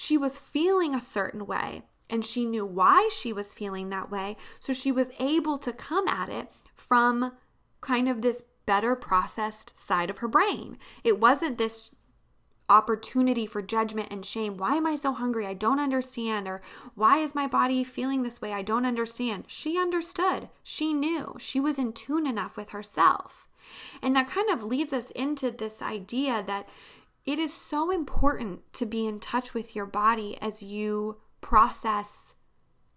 she 0.00 0.16
was 0.16 0.38
feeling 0.38 0.94
a 0.94 1.00
certain 1.00 1.44
way 1.44 1.82
and 2.08 2.24
she 2.24 2.46
knew 2.46 2.64
why 2.64 3.10
she 3.12 3.32
was 3.32 3.52
feeling 3.52 3.90
that 3.90 4.12
way. 4.12 4.36
So 4.60 4.72
she 4.72 4.92
was 4.92 5.08
able 5.18 5.58
to 5.58 5.72
come 5.72 6.06
at 6.06 6.28
it 6.28 6.52
from 6.72 7.32
kind 7.80 8.08
of 8.08 8.22
this 8.22 8.44
better 8.64 8.94
processed 8.94 9.76
side 9.76 10.08
of 10.08 10.18
her 10.18 10.28
brain. 10.28 10.78
It 11.02 11.18
wasn't 11.18 11.58
this 11.58 11.90
opportunity 12.68 13.44
for 13.44 13.60
judgment 13.60 14.12
and 14.12 14.24
shame. 14.24 14.56
Why 14.56 14.76
am 14.76 14.86
I 14.86 14.94
so 14.94 15.12
hungry? 15.12 15.44
I 15.44 15.54
don't 15.54 15.80
understand. 15.80 16.46
Or 16.46 16.62
why 16.94 17.18
is 17.18 17.34
my 17.34 17.48
body 17.48 17.82
feeling 17.82 18.22
this 18.22 18.40
way? 18.40 18.52
I 18.52 18.62
don't 18.62 18.86
understand. 18.86 19.46
She 19.48 19.76
understood. 19.76 20.48
She 20.62 20.94
knew. 20.94 21.34
She 21.40 21.58
was 21.58 21.76
in 21.76 21.92
tune 21.92 22.24
enough 22.24 22.56
with 22.56 22.68
herself. 22.68 23.48
And 24.00 24.14
that 24.14 24.30
kind 24.30 24.48
of 24.48 24.62
leads 24.62 24.92
us 24.92 25.10
into 25.10 25.50
this 25.50 25.82
idea 25.82 26.44
that 26.46 26.68
it 27.28 27.38
is 27.38 27.52
so 27.52 27.90
important 27.90 28.60
to 28.72 28.86
be 28.86 29.06
in 29.06 29.20
touch 29.20 29.52
with 29.52 29.76
your 29.76 29.84
body 29.84 30.38
as 30.40 30.62
you 30.62 31.18
process 31.42 32.32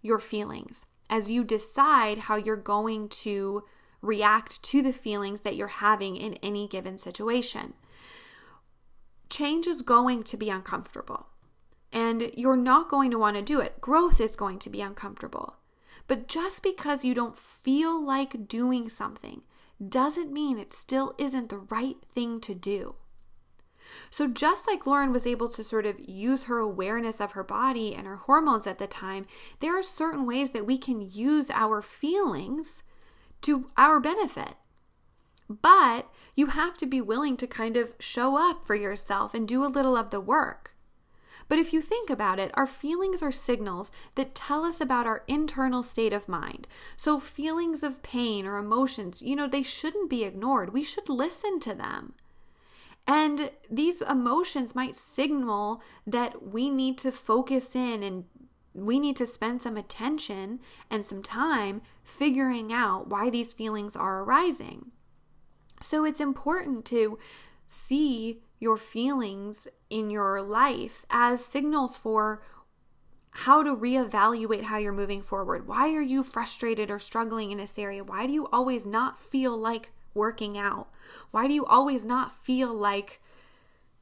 your 0.00 0.18
feelings, 0.18 0.86
as 1.10 1.30
you 1.30 1.44
decide 1.44 2.16
how 2.16 2.36
you're 2.36 2.56
going 2.56 3.10
to 3.10 3.62
react 4.00 4.62
to 4.62 4.80
the 4.80 4.92
feelings 4.92 5.42
that 5.42 5.54
you're 5.54 5.68
having 5.68 6.16
in 6.16 6.32
any 6.42 6.66
given 6.66 6.96
situation. 6.96 7.74
Change 9.28 9.66
is 9.66 9.82
going 9.82 10.22
to 10.22 10.38
be 10.38 10.48
uncomfortable, 10.48 11.26
and 11.92 12.30
you're 12.34 12.56
not 12.56 12.88
going 12.88 13.10
to 13.10 13.18
want 13.18 13.36
to 13.36 13.42
do 13.42 13.60
it. 13.60 13.82
Growth 13.82 14.18
is 14.18 14.34
going 14.34 14.58
to 14.60 14.70
be 14.70 14.80
uncomfortable. 14.80 15.56
But 16.08 16.26
just 16.26 16.62
because 16.62 17.04
you 17.04 17.12
don't 17.12 17.36
feel 17.36 18.02
like 18.02 18.48
doing 18.48 18.88
something 18.88 19.42
doesn't 19.86 20.32
mean 20.32 20.58
it 20.58 20.72
still 20.72 21.14
isn't 21.18 21.50
the 21.50 21.58
right 21.58 21.98
thing 22.14 22.40
to 22.40 22.54
do. 22.54 22.94
So, 24.10 24.26
just 24.26 24.66
like 24.66 24.86
Lauren 24.86 25.12
was 25.12 25.26
able 25.26 25.48
to 25.50 25.64
sort 25.64 25.86
of 25.86 26.00
use 26.00 26.44
her 26.44 26.58
awareness 26.58 27.20
of 27.20 27.32
her 27.32 27.44
body 27.44 27.94
and 27.94 28.06
her 28.06 28.16
hormones 28.16 28.66
at 28.66 28.78
the 28.78 28.86
time, 28.86 29.26
there 29.60 29.78
are 29.78 29.82
certain 29.82 30.26
ways 30.26 30.50
that 30.50 30.66
we 30.66 30.78
can 30.78 31.00
use 31.00 31.50
our 31.50 31.82
feelings 31.82 32.82
to 33.42 33.70
our 33.76 34.00
benefit. 34.00 34.54
But 35.48 36.08
you 36.34 36.46
have 36.46 36.78
to 36.78 36.86
be 36.86 37.00
willing 37.00 37.36
to 37.38 37.46
kind 37.46 37.76
of 37.76 37.94
show 37.98 38.36
up 38.36 38.66
for 38.66 38.74
yourself 38.74 39.34
and 39.34 39.46
do 39.46 39.64
a 39.64 39.66
little 39.66 39.96
of 39.96 40.10
the 40.10 40.20
work. 40.20 40.74
But 41.48 41.58
if 41.58 41.72
you 41.72 41.82
think 41.82 42.08
about 42.08 42.38
it, 42.38 42.50
our 42.54 42.66
feelings 42.66 43.22
are 43.22 43.32
signals 43.32 43.90
that 44.14 44.34
tell 44.34 44.64
us 44.64 44.80
about 44.80 45.06
our 45.06 45.22
internal 45.26 45.82
state 45.82 46.12
of 46.12 46.28
mind. 46.28 46.66
So, 46.96 47.18
feelings 47.18 47.82
of 47.82 48.02
pain 48.02 48.46
or 48.46 48.56
emotions, 48.56 49.20
you 49.20 49.36
know, 49.36 49.46
they 49.46 49.62
shouldn't 49.62 50.08
be 50.08 50.24
ignored. 50.24 50.72
We 50.72 50.82
should 50.82 51.08
listen 51.08 51.60
to 51.60 51.74
them. 51.74 52.14
And 53.06 53.50
these 53.70 54.00
emotions 54.00 54.74
might 54.74 54.94
signal 54.94 55.82
that 56.06 56.46
we 56.46 56.70
need 56.70 56.98
to 56.98 57.12
focus 57.12 57.74
in 57.74 58.02
and 58.02 58.24
we 58.74 58.98
need 58.98 59.16
to 59.16 59.26
spend 59.26 59.60
some 59.60 59.76
attention 59.76 60.60
and 60.90 61.04
some 61.04 61.22
time 61.22 61.82
figuring 62.02 62.72
out 62.72 63.08
why 63.08 63.28
these 63.28 63.52
feelings 63.52 63.96
are 63.96 64.22
arising. 64.22 64.92
So 65.82 66.04
it's 66.04 66.20
important 66.20 66.84
to 66.86 67.18
see 67.66 68.40
your 68.60 68.76
feelings 68.76 69.66
in 69.90 70.08
your 70.08 70.40
life 70.40 71.04
as 71.10 71.44
signals 71.44 71.96
for 71.96 72.42
how 73.30 73.62
to 73.62 73.74
reevaluate 73.74 74.64
how 74.64 74.76
you're 74.76 74.92
moving 74.92 75.22
forward. 75.22 75.66
Why 75.66 75.92
are 75.94 76.02
you 76.02 76.22
frustrated 76.22 76.90
or 76.90 76.98
struggling 76.98 77.50
in 77.50 77.58
this 77.58 77.78
area? 77.78 78.04
Why 78.04 78.26
do 78.26 78.32
you 78.32 78.46
always 78.52 78.86
not 78.86 79.18
feel 79.18 79.56
like 79.56 79.92
working 80.14 80.58
out? 80.58 80.88
Why 81.30 81.46
do 81.46 81.54
you 81.54 81.64
always 81.64 82.04
not 82.04 82.44
feel 82.44 82.72
like, 82.72 83.20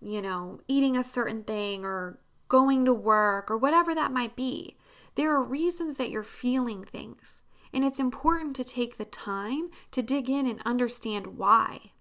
you 0.00 0.22
know, 0.22 0.60
eating 0.68 0.96
a 0.96 1.04
certain 1.04 1.42
thing 1.44 1.84
or 1.84 2.18
going 2.48 2.84
to 2.84 2.94
work 2.94 3.50
or 3.50 3.56
whatever 3.56 3.94
that 3.94 4.12
might 4.12 4.36
be? 4.36 4.76
There 5.14 5.34
are 5.34 5.42
reasons 5.42 5.96
that 5.96 6.10
you're 6.10 6.22
feeling 6.22 6.84
things, 6.84 7.42
and 7.72 7.84
it's 7.84 7.98
important 7.98 8.56
to 8.56 8.64
take 8.64 8.96
the 8.96 9.04
time 9.04 9.70
to 9.90 10.02
dig 10.02 10.30
in 10.30 10.46
and 10.46 10.60
understand 10.64 11.38
why. 11.38 11.92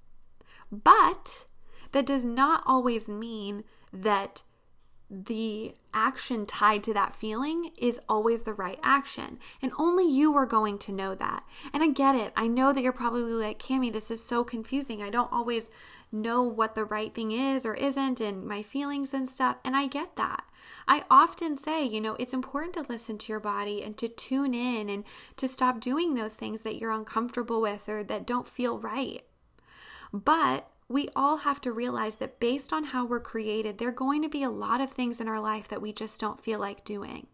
But 0.72 1.46
that 1.92 2.06
does 2.06 2.24
not 2.24 2.64
always 2.66 3.10
mean 3.10 3.64
that 3.92 4.44
the 5.10 5.74
action 5.94 6.46
tied 6.46 6.84
to 6.84 6.94
that 6.94 7.16
feeling 7.16 7.72
is 7.78 8.00
always 8.08 8.44
the 8.44 8.54
right 8.54 8.80
action. 8.84 9.40
And 9.62 9.72
only 9.78 10.08
you 10.08 10.36
are 10.36 10.46
going 10.46 10.78
to 10.80 10.92
know 10.92 11.16
that. 11.16 11.44
And 11.74 11.82
I 11.82 11.88
get 11.88 12.16
it. 12.16 12.32
I 12.36 12.48
know 12.48 12.72
that 12.72 12.84
you're 12.84 12.94
probably 12.94 13.34
like, 13.34 13.60
Cami, 13.60 13.92
this 13.92 14.12
is 14.12 14.24
so 14.24 14.44
confusing. 14.44 15.02
I 15.02 15.10
don't 15.10 15.34
always 15.34 15.72
know 16.12 16.44
what 16.44 16.76
the 16.76 16.86
right 16.86 17.14
thing 17.14 17.32
is 17.32 17.66
or 17.66 17.74
isn't 17.74 18.20
and 18.20 18.46
my 18.46 18.62
feelings 18.62 19.14
and 19.14 19.28
stuff. 19.28 19.58
And 19.66 19.76
I 19.76 19.88
get 19.88 20.16
that. 20.16 20.44
I 20.88 21.04
often 21.10 21.58
say, 21.58 21.84
you 21.84 22.02
know, 22.02 22.16
it's 22.20 22.34
important 22.34 22.74
to 22.76 22.92
listen 22.92 23.18
to 23.20 23.32
your 23.32 23.40
body 23.40 23.84
and 23.84 23.98
to 23.98 24.08
tune 24.08 24.54
in 24.54 24.90
and 24.90 25.04
to 25.38 25.48
stop 25.48 25.80
doing 25.80 26.14
those 26.14 26.36
things 26.36 26.62
that 26.62 26.76
you're 26.76 26.92
uncomfortable 26.92 27.62
with 27.62 27.90
or 27.90 28.04
that 28.04 28.28
don't 28.28 28.48
feel 28.48 28.78
right. 28.78 29.24
But 30.14 30.70
we 30.90 31.08
all 31.16 31.38
have 31.38 31.62
to 31.62 31.72
realize 31.72 32.16
that 32.16 32.40
based 32.40 32.74
on 32.74 32.86
how 32.86 33.06
we're 33.06 33.20
created, 33.20 33.78
there 33.78 33.90
are 33.90 33.94
going 33.94 34.24
to 34.24 34.30
be 34.30 34.42
a 34.42 34.50
lot 34.50 34.82
of 34.82 34.92
things 34.92 35.22
in 35.22 35.28
our 35.28 35.40
life 35.40 35.68
that 35.68 35.82
we 35.82 35.94
just 35.94 36.20
don't 36.20 36.44
feel 36.44 36.60
like 36.60 36.84
doing. 36.84 37.28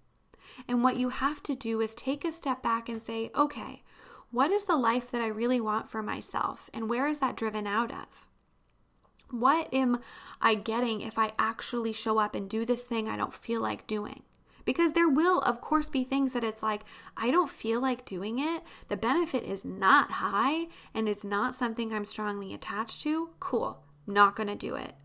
And 0.68 0.84
what 0.84 0.98
you 0.98 1.10
have 1.10 1.42
to 1.44 1.56
do 1.56 1.80
is 1.80 1.96
take 1.96 2.26
a 2.26 2.34
step 2.34 2.62
back 2.62 2.90
and 2.90 3.02
say, 3.02 3.32
okay, 3.34 3.82
what 4.30 4.52
is 4.52 4.66
the 4.66 4.76
life 4.76 5.10
that 5.12 5.22
I 5.22 5.28
really 5.28 5.62
want 5.62 5.90
for 5.90 6.04
myself? 6.04 6.70
And 6.74 6.90
where 6.90 7.08
is 7.08 7.20
that 7.20 7.38
driven 7.38 7.66
out 7.66 7.92
of? 7.92 8.28
What 9.32 9.74
am 9.74 10.02
I 10.42 10.56
getting 10.56 11.00
if 11.02 11.18
I 11.18 11.32
actually 11.40 11.94
show 11.94 12.20
up 12.20 12.36
and 12.36 12.50
do 12.50 12.66
this 12.66 12.84
thing 12.84 13.08
I 13.08 13.18
don't 13.18 13.34
feel 13.34 13.62
like 13.62 13.88
doing? 13.88 14.24
Because 14.66 14.94
there 14.94 15.08
will, 15.08 15.40
of 15.42 15.62
course, 15.62 15.90
be 15.90 16.04
things 16.04 16.34
that 16.34 16.44
it's 16.44 16.64
like, 16.64 16.84
I 17.16 17.32
don't 17.32 17.50
feel 17.50 17.80
like 17.80 18.04
doing 18.06 18.40
it. 18.40 18.64
The 18.90 18.98
benefit 18.98 19.44
is 19.44 19.64
not 19.64 20.12
high 20.12 20.68
and 20.94 21.08
it's 21.08 21.24
not 21.24 21.56
something 21.56 21.94
I'm 21.94 22.06
strongly 22.06 22.54
attached 22.54 23.02
to. 23.02 23.30
Cool, 23.40 23.84
not 24.08 24.36
gonna 24.36 24.56
do 24.56 24.76
it. 24.76 24.96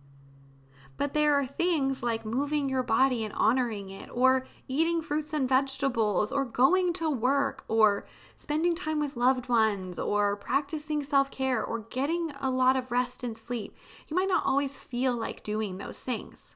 But 1.00 1.14
there 1.14 1.32
are 1.32 1.46
things 1.46 2.02
like 2.02 2.26
moving 2.26 2.68
your 2.68 2.82
body 2.82 3.24
and 3.24 3.32
honoring 3.32 3.88
it, 3.88 4.10
or 4.12 4.46
eating 4.68 5.00
fruits 5.00 5.32
and 5.32 5.48
vegetables, 5.48 6.30
or 6.30 6.44
going 6.44 6.92
to 6.92 7.08
work, 7.08 7.64
or 7.68 8.06
spending 8.36 8.74
time 8.74 9.00
with 9.00 9.16
loved 9.16 9.48
ones, 9.48 9.98
or 9.98 10.36
practicing 10.36 11.02
self 11.02 11.30
care, 11.30 11.64
or 11.64 11.86
getting 11.88 12.32
a 12.38 12.50
lot 12.50 12.76
of 12.76 12.90
rest 12.90 13.24
and 13.24 13.34
sleep. 13.34 13.74
You 14.08 14.14
might 14.14 14.28
not 14.28 14.44
always 14.44 14.76
feel 14.76 15.16
like 15.16 15.42
doing 15.42 15.78
those 15.78 16.00
things. 16.00 16.54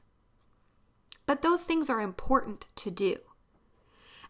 But 1.25 1.41
those 1.41 1.63
things 1.63 1.89
are 1.89 2.01
important 2.01 2.67
to 2.75 2.91
do. 2.91 3.17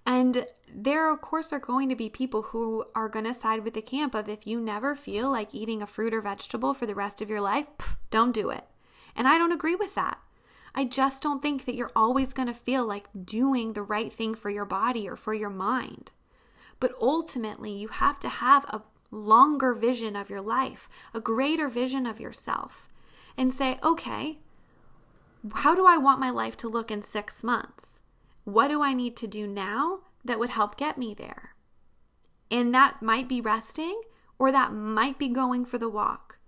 And 0.05 0.45
there, 0.73 1.11
of 1.11 1.21
course, 1.21 1.51
are 1.51 1.59
going 1.59 1.89
to 1.89 1.95
be 1.95 2.09
people 2.09 2.43
who 2.43 2.85
are 2.93 3.09
going 3.09 3.25
to 3.25 3.33
side 3.33 3.63
with 3.63 3.73
the 3.73 3.81
camp 3.81 4.13
of 4.13 4.29
if 4.29 4.45
you 4.45 4.59
never 4.59 4.95
feel 4.95 5.31
like 5.31 5.53
eating 5.53 5.81
a 5.81 5.87
fruit 5.87 6.13
or 6.13 6.21
vegetable 6.21 6.73
for 6.73 6.85
the 6.85 6.95
rest 6.95 7.21
of 7.21 7.29
your 7.29 7.41
life, 7.41 7.65
pff, 7.77 7.97
don't 8.11 8.31
do 8.31 8.49
it. 8.49 8.65
And 9.15 9.27
I 9.27 9.37
don't 9.37 9.51
agree 9.51 9.75
with 9.75 9.95
that. 9.95 10.19
I 10.75 10.83
just 10.83 11.23
don't 11.23 11.41
think 11.41 11.65
that 11.65 11.75
you're 11.75 11.91
always 11.95 12.33
going 12.33 12.49
to 12.49 12.53
feel 12.53 12.85
like 12.85 13.07
doing 13.23 13.73
the 13.73 13.81
right 13.81 14.11
thing 14.11 14.35
for 14.35 14.49
your 14.49 14.65
body 14.65 15.07
or 15.07 15.15
for 15.15 15.33
your 15.33 15.49
mind. 15.49 16.11
But 16.79 16.93
ultimately, 17.01 17.71
you 17.71 17.87
have 17.87 18.19
to 18.19 18.29
have 18.29 18.65
a 18.65 18.81
longer 19.09 19.73
vision 19.73 20.15
of 20.17 20.29
your 20.29 20.41
life, 20.41 20.89
a 21.13 21.21
greater 21.21 21.69
vision 21.69 22.05
of 22.05 22.19
yourself, 22.19 22.89
and 23.37 23.53
say, 23.53 23.79
okay, 23.81 24.39
how 25.53 25.75
do 25.75 25.85
I 25.85 25.97
want 25.97 26.19
my 26.19 26.29
life 26.29 26.57
to 26.57 26.69
look 26.69 26.91
in 26.91 27.01
six 27.01 27.43
months? 27.43 27.99
What 28.43 28.67
do 28.69 28.81
I 28.81 28.93
need 28.93 29.15
to 29.17 29.27
do 29.27 29.47
now 29.47 29.99
that 30.23 30.39
would 30.39 30.51
help 30.51 30.77
get 30.77 30.97
me 30.97 31.13
there? 31.13 31.55
And 32.51 32.73
that 32.73 33.01
might 33.01 33.27
be 33.27 33.41
resting, 33.41 34.01
or 34.37 34.51
that 34.51 34.73
might 34.73 35.17
be 35.17 35.29
going 35.29 35.65
for 35.65 35.77
the 35.77 35.89
walk, 35.89 36.39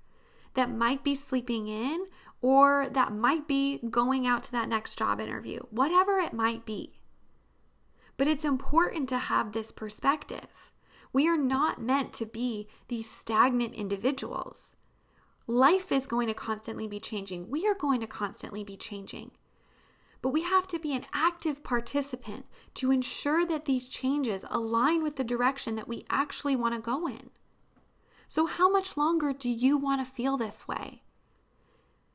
that 0.53 0.71
might 0.71 1.03
be 1.03 1.15
sleeping 1.15 1.67
in, 1.67 2.05
or 2.41 2.87
that 2.89 3.13
might 3.13 3.47
be 3.47 3.79
going 3.89 4.27
out 4.27 4.43
to 4.43 4.51
that 4.51 4.69
next 4.69 4.97
job 4.97 5.19
interview, 5.19 5.61
whatever 5.69 6.19
it 6.19 6.33
might 6.33 6.65
be. 6.65 7.01
But 8.15 8.27
it's 8.27 8.45
important 8.45 9.09
to 9.09 9.17
have 9.17 9.51
this 9.51 9.71
perspective. 9.71 10.71
We 11.13 11.27
are 11.27 11.37
not 11.37 11.81
meant 11.81 12.13
to 12.13 12.25
be 12.25 12.67
these 12.87 13.09
stagnant 13.09 13.73
individuals. 13.73 14.75
Life 15.47 15.93
is 15.93 16.05
going 16.05 16.27
to 16.27 16.33
constantly 16.33 16.87
be 16.87 16.99
changing. 16.99 17.49
We 17.49 17.65
are 17.65 17.73
going 17.73 18.01
to 18.01 18.07
constantly 18.07 18.65
be 18.65 18.75
changing. 18.75 19.31
But 20.21 20.29
we 20.29 20.43
have 20.43 20.67
to 20.67 20.79
be 20.79 20.93
an 20.93 21.05
active 21.13 21.63
participant 21.63 22.45
to 22.75 22.91
ensure 22.91 23.45
that 23.45 23.63
these 23.65 23.87
changes 23.87 24.43
align 24.49 25.03
with 25.03 25.15
the 25.15 25.23
direction 25.23 25.75
that 25.75 25.87
we 25.87 26.05
actually 26.09 26.55
want 26.55 26.75
to 26.75 26.81
go 26.81 27.07
in. 27.07 27.29
So, 28.27 28.45
how 28.45 28.69
much 28.69 28.97
longer 28.97 29.31
do 29.31 29.49
you 29.49 29.77
want 29.77 30.05
to 30.05 30.11
feel 30.11 30.35
this 30.35 30.67
way? 30.67 31.03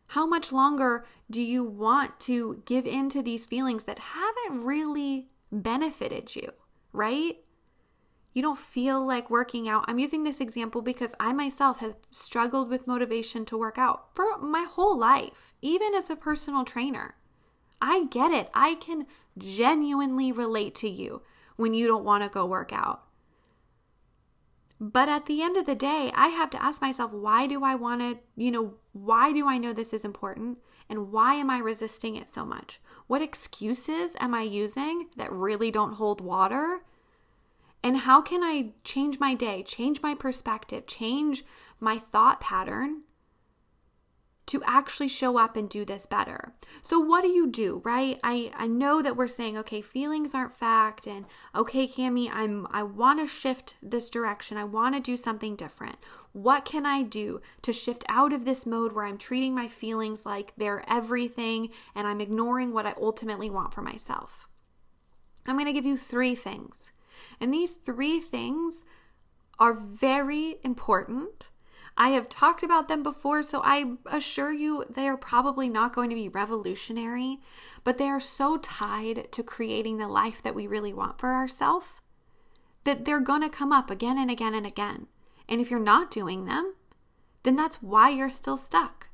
How 0.08 0.26
much 0.26 0.52
longer 0.52 1.06
do 1.30 1.40
you 1.40 1.64
want 1.64 2.20
to 2.20 2.62
give 2.66 2.86
in 2.86 3.08
to 3.10 3.22
these 3.22 3.46
feelings 3.46 3.84
that 3.84 3.98
haven't 3.98 4.62
really 4.62 5.30
benefited 5.50 6.36
you, 6.36 6.52
right? 6.92 7.38
You 8.32 8.42
don't 8.42 8.58
feel 8.58 9.04
like 9.04 9.30
working 9.30 9.68
out. 9.68 9.84
I'm 9.86 9.98
using 9.98 10.24
this 10.24 10.40
example 10.40 10.82
because 10.82 11.14
I 11.20 11.32
myself 11.32 11.78
have 11.78 11.96
struggled 12.10 12.70
with 12.70 12.86
motivation 12.86 13.44
to 13.46 13.58
work 13.58 13.78
out 13.78 14.14
for 14.14 14.38
my 14.38 14.62
whole 14.62 14.98
life, 14.98 15.54
even 15.60 15.94
as 15.94 16.08
a 16.08 16.16
personal 16.16 16.64
trainer. 16.64 17.16
I 17.80 18.04
get 18.06 18.30
it. 18.30 18.48
I 18.54 18.76
can 18.76 19.06
genuinely 19.36 20.32
relate 20.32 20.74
to 20.76 20.88
you 20.88 21.22
when 21.56 21.74
you 21.74 21.86
don't 21.86 22.04
want 22.04 22.22
to 22.22 22.28
go 22.28 22.46
work 22.46 22.72
out. 22.72 23.02
But 24.80 25.08
at 25.08 25.26
the 25.26 25.42
end 25.42 25.56
of 25.56 25.66
the 25.66 25.76
day, 25.76 26.10
I 26.14 26.28
have 26.28 26.50
to 26.50 26.62
ask 26.62 26.80
myself, 26.80 27.12
why 27.12 27.46
do 27.46 27.62
I 27.62 27.76
want 27.76 28.00
to, 28.00 28.18
you 28.36 28.50
know, 28.50 28.74
why 28.92 29.32
do 29.32 29.48
I 29.48 29.56
know 29.58 29.72
this 29.72 29.92
is 29.92 30.04
important? 30.04 30.58
And 30.88 31.12
why 31.12 31.34
am 31.34 31.50
I 31.50 31.58
resisting 31.58 32.16
it 32.16 32.28
so 32.28 32.44
much? 32.44 32.80
What 33.06 33.22
excuses 33.22 34.16
am 34.18 34.34
I 34.34 34.42
using 34.42 35.06
that 35.16 35.32
really 35.32 35.70
don't 35.70 35.94
hold 35.94 36.20
water? 36.20 36.82
And 37.82 37.98
how 37.98 38.22
can 38.22 38.42
I 38.44 38.72
change 38.84 39.18
my 39.18 39.34
day, 39.34 39.62
change 39.62 40.02
my 40.02 40.14
perspective, 40.14 40.86
change 40.86 41.44
my 41.80 41.98
thought 41.98 42.40
pattern 42.40 43.02
to 44.44 44.62
actually 44.64 45.08
show 45.08 45.38
up 45.38 45.56
and 45.56 45.68
do 45.68 45.84
this 45.84 46.04
better. 46.04 46.52
So 46.82 46.98
what 46.98 47.22
do 47.22 47.28
you 47.28 47.48
do, 47.48 47.80
right? 47.84 48.18
I 48.22 48.52
I 48.56 48.66
know 48.66 49.00
that 49.00 49.16
we're 49.16 49.28
saying 49.28 49.56
okay, 49.58 49.80
feelings 49.80 50.34
aren't 50.34 50.58
fact 50.58 51.06
and 51.06 51.26
okay, 51.54 51.88
Cami, 51.88 52.28
I'm 52.30 52.66
I 52.70 52.82
want 52.82 53.20
to 53.20 53.26
shift 53.26 53.76
this 53.82 54.10
direction. 54.10 54.56
I 54.56 54.64
want 54.64 54.94
to 54.94 55.00
do 55.00 55.16
something 55.16 55.56
different. 55.56 55.96
What 56.32 56.64
can 56.64 56.86
I 56.86 57.02
do 57.02 57.40
to 57.62 57.72
shift 57.72 58.04
out 58.08 58.32
of 58.32 58.44
this 58.44 58.64
mode 58.64 58.92
where 58.92 59.06
I'm 59.06 59.18
treating 59.18 59.54
my 59.54 59.68
feelings 59.68 60.26
like 60.26 60.52
they're 60.56 60.84
everything 60.88 61.70
and 61.94 62.06
I'm 62.06 62.20
ignoring 62.20 62.72
what 62.72 62.86
I 62.86 62.94
ultimately 63.00 63.50
want 63.50 63.74
for 63.74 63.82
myself? 63.82 64.46
I'm 65.46 65.56
going 65.56 65.66
to 65.66 65.72
give 65.72 65.86
you 65.86 65.96
3 65.96 66.36
things. 66.36 66.91
And 67.40 67.52
these 67.52 67.74
3 67.74 68.20
things 68.20 68.84
are 69.58 69.72
very 69.74 70.56
important 70.64 71.48
I 71.96 72.10
have 72.10 72.28
talked 72.28 72.62
about 72.62 72.88
them 72.88 73.02
before, 73.02 73.42
so 73.42 73.60
I 73.62 73.96
assure 74.06 74.52
you 74.52 74.84
they 74.88 75.06
are 75.08 75.16
probably 75.16 75.68
not 75.68 75.94
going 75.94 76.08
to 76.08 76.16
be 76.16 76.28
revolutionary, 76.28 77.40
but 77.84 77.98
they 77.98 78.08
are 78.08 78.20
so 78.20 78.56
tied 78.56 79.30
to 79.32 79.42
creating 79.42 79.98
the 79.98 80.08
life 80.08 80.42
that 80.42 80.54
we 80.54 80.66
really 80.66 80.92
want 80.92 81.18
for 81.18 81.32
ourselves 81.32 81.86
that 82.84 83.04
they're 83.04 83.20
going 83.20 83.42
to 83.42 83.48
come 83.48 83.72
up 83.72 83.90
again 83.90 84.18
and 84.18 84.30
again 84.30 84.54
and 84.54 84.66
again. 84.66 85.06
And 85.48 85.60
if 85.60 85.70
you're 85.70 85.78
not 85.78 86.10
doing 86.10 86.46
them, 86.46 86.74
then 87.42 87.56
that's 87.56 87.76
why 87.76 88.08
you're 88.08 88.30
still 88.30 88.56
stuck. 88.56 89.08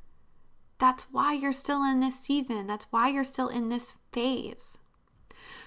That's 0.79 1.03
why 1.11 1.33
you're 1.33 1.53
still 1.53 1.83
in 1.83 1.99
this 1.99 2.19
season. 2.19 2.67
That's 2.67 2.87
why 2.89 3.09
you're 3.09 3.23
still 3.23 3.49
in 3.49 3.69
this 3.69 3.95
phase. 4.11 4.77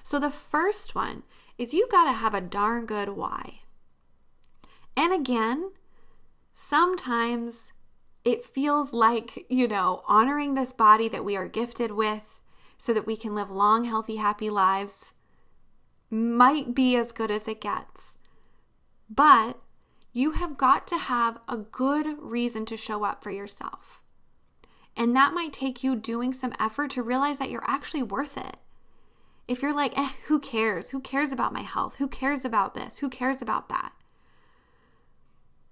So 0.02 0.18
the 0.18 0.30
first 0.30 0.94
one 0.94 1.22
is 1.62 1.72
you 1.72 1.86
got 1.90 2.04
to 2.04 2.12
have 2.12 2.34
a 2.34 2.40
darn 2.40 2.84
good 2.86 3.10
why. 3.10 3.60
And 4.96 5.12
again, 5.12 5.70
sometimes 6.54 7.72
it 8.24 8.44
feels 8.44 8.92
like, 8.92 9.46
you 9.48 9.66
know, 9.68 10.02
honoring 10.06 10.54
this 10.54 10.72
body 10.72 11.08
that 11.08 11.24
we 11.24 11.36
are 11.36 11.48
gifted 11.48 11.92
with 11.92 12.40
so 12.76 12.92
that 12.92 13.06
we 13.06 13.16
can 13.16 13.34
live 13.34 13.50
long, 13.50 13.84
healthy, 13.84 14.16
happy 14.16 14.50
lives 14.50 15.12
might 16.10 16.74
be 16.74 16.96
as 16.96 17.12
good 17.12 17.30
as 17.30 17.48
it 17.48 17.60
gets. 17.60 18.16
But 19.08 19.58
you 20.12 20.32
have 20.32 20.58
got 20.58 20.86
to 20.88 20.98
have 20.98 21.38
a 21.48 21.56
good 21.56 22.18
reason 22.18 22.66
to 22.66 22.76
show 22.76 23.04
up 23.04 23.22
for 23.22 23.30
yourself. 23.30 24.02
And 24.94 25.16
that 25.16 25.32
might 25.32 25.54
take 25.54 25.82
you 25.82 25.96
doing 25.96 26.34
some 26.34 26.52
effort 26.60 26.90
to 26.90 27.02
realize 27.02 27.38
that 27.38 27.50
you're 27.50 27.64
actually 27.66 28.02
worth 28.02 28.36
it. 28.36 28.56
If 29.48 29.60
you're 29.60 29.74
like, 29.74 29.98
eh, 29.98 30.10
who 30.26 30.38
cares? 30.38 30.90
Who 30.90 31.00
cares 31.00 31.32
about 31.32 31.52
my 31.52 31.62
health? 31.62 31.96
Who 31.96 32.08
cares 32.08 32.44
about 32.44 32.74
this? 32.74 32.98
Who 32.98 33.08
cares 33.08 33.42
about 33.42 33.68
that? 33.68 33.92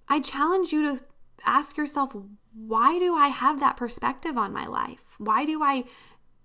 I 0.07 0.19
challenge 0.19 0.71
you 0.73 0.97
to 0.97 1.03
ask 1.45 1.77
yourself 1.77 2.15
why 2.53 2.99
do 2.99 3.15
I 3.15 3.29
have 3.29 3.59
that 3.61 3.77
perspective 3.77 4.37
on 4.37 4.51
my 4.51 4.65
life? 4.65 5.15
Why 5.17 5.45
do 5.45 5.63
I 5.63 5.85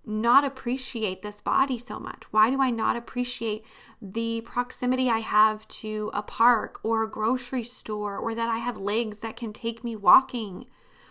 not 0.05 0.45
appreciate 0.45 1.23
this 1.23 1.41
body 1.41 1.79
so 1.79 1.99
much? 1.99 2.25
Why 2.31 2.49
do 2.49 2.63
I 2.63 2.71
not 2.71 2.95
appreciate 2.95 3.65
the 4.01 4.43
proximity 4.43 5.11
I 5.11 5.19
have 5.19 5.67
to 5.69 6.13
a 6.15 6.23
park 6.23 6.79
or 6.85 7.03
a 7.03 7.11
grocery 7.11 7.65
store 7.65 8.17
or 8.17 8.35
that 8.37 8.49
I 8.49 8.59
have 8.59 8.77
legs 8.77 9.19
that 9.19 9.37
can 9.37 9.53
take 9.53 9.83
me 9.83 9.97
walking? 9.97 10.67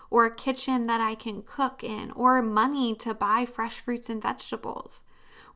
Or 0.09 0.25
a 0.25 0.33
kitchen 0.33 0.87
that 0.87 1.01
I 1.01 1.15
can 1.15 1.41
cook 1.41 1.83
in, 1.83 2.11
or 2.11 2.41
money 2.41 2.95
to 2.95 3.13
buy 3.13 3.45
fresh 3.45 3.79
fruits 3.79 4.07
and 4.07 4.21
vegetables. 4.21 5.01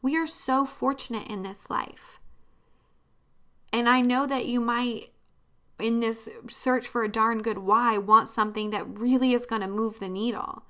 We 0.01 0.15
are 0.17 0.27
so 0.27 0.65
fortunate 0.65 1.27
in 1.27 1.43
this 1.43 1.69
life. 1.69 2.19
And 3.71 3.87
I 3.87 4.01
know 4.01 4.25
that 4.25 4.45
you 4.45 4.59
might 4.59 5.11
in 5.79 5.99
this 5.99 6.27
search 6.49 6.87
for 6.87 7.03
a 7.03 7.11
darn 7.11 7.41
good 7.41 7.59
why 7.59 7.97
want 7.97 8.29
something 8.29 8.69
that 8.71 8.99
really 8.99 9.33
is 9.33 9.45
going 9.45 9.61
to 9.61 9.67
move 9.67 9.99
the 9.99 10.09
needle. 10.09 10.63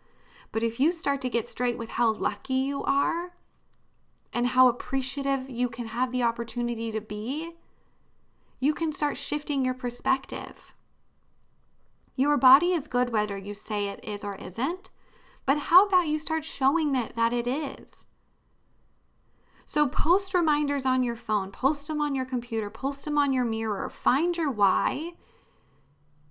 But 0.52 0.64
if 0.64 0.80
you 0.80 0.92
start 0.92 1.22
to 1.22 1.30
get 1.30 1.48
straight 1.48 1.78
with 1.78 1.90
how 1.90 2.12
lucky 2.12 2.54
you 2.54 2.84
are 2.84 3.34
and 4.34 4.48
how 4.48 4.68
appreciative 4.68 5.50
you 5.50 5.70
can 5.70 5.88
have 5.88 6.12
the 6.12 6.24
opportunity 6.24 6.92
to 6.92 7.02
be, 7.02 7.54
you 8.60 8.74
can 8.74 8.92
start 8.92 9.18
shifting 9.18 9.64
your 9.64 9.74
perspective. 9.74 10.74
Your 12.16 12.38
body 12.38 12.74
is 12.74 12.88
good 12.88 13.12
whether 13.12 13.38
you 13.38 13.54
say 13.54 13.88
it 13.88 14.04
is 14.04 14.24
or 14.24 14.36
isn't, 14.36 14.90
but 15.46 15.58
how 15.58 15.86
about 15.86 16.08
you 16.08 16.20
start 16.20 16.44
showing 16.44 16.92
that, 16.92 17.16
that 17.16 17.32
it 17.32 17.48
is? 17.48 18.06
So 19.70 19.86
post 19.86 20.34
reminders 20.34 20.84
on 20.84 21.04
your 21.04 21.16
phone, 21.16 21.52
post 21.52 21.88
them 21.88 22.02
on 22.02 22.16
your 22.16 22.26
computer, 22.26 22.72
post 22.72 23.06
them 23.06 23.20
on 23.20 23.34
your 23.34 23.46
mirror. 23.46 23.88
Find 23.88 24.36
your 24.36 24.50
why 24.50 25.12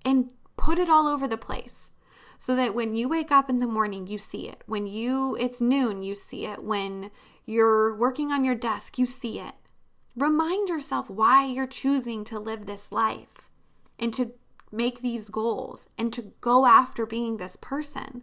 and 0.04 0.30
put 0.56 0.80
it 0.80 0.88
all 0.88 1.06
over 1.06 1.28
the 1.28 1.36
place 1.36 1.90
so 2.36 2.56
that 2.56 2.74
when 2.74 2.96
you 2.96 3.08
wake 3.08 3.30
up 3.30 3.48
in 3.48 3.60
the 3.60 3.66
morning 3.68 4.08
you 4.08 4.18
see 4.18 4.48
it. 4.48 4.64
When 4.66 4.88
you 4.88 5.36
it's 5.36 5.60
noon 5.60 6.02
you 6.02 6.16
see 6.16 6.46
it. 6.46 6.64
When 6.64 7.12
you're 7.46 7.94
working 7.94 8.32
on 8.32 8.44
your 8.44 8.56
desk 8.56 8.98
you 8.98 9.06
see 9.06 9.38
it. 9.38 9.54
Remind 10.16 10.68
yourself 10.68 11.08
why 11.08 11.46
you're 11.46 11.68
choosing 11.68 12.24
to 12.24 12.40
live 12.40 12.66
this 12.66 12.90
life 12.90 13.48
and 14.00 14.12
to 14.14 14.32
make 14.72 15.00
these 15.00 15.28
goals 15.28 15.88
and 15.96 16.12
to 16.12 16.32
go 16.40 16.66
after 16.66 17.06
being 17.06 17.36
this 17.36 17.56
person. 17.60 18.22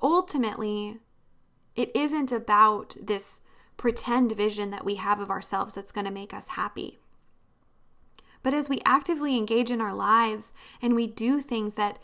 Ultimately 0.00 1.00
it 1.76 1.94
isn't 1.94 2.32
about 2.32 2.96
this 3.00 3.40
pretend 3.76 4.32
vision 4.32 4.70
that 4.70 4.84
we 4.84 4.96
have 4.96 5.20
of 5.20 5.30
ourselves 5.30 5.74
that's 5.74 5.92
going 5.92 6.06
to 6.06 6.10
make 6.10 6.32
us 6.32 6.48
happy. 6.48 6.98
But 8.42 8.54
as 8.54 8.68
we 8.68 8.80
actively 8.84 9.36
engage 9.36 9.70
in 9.70 9.80
our 9.80 9.94
lives 9.94 10.52
and 10.80 10.94
we 10.94 11.06
do 11.06 11.42
things 11.42 11.74
that 11.74 11.98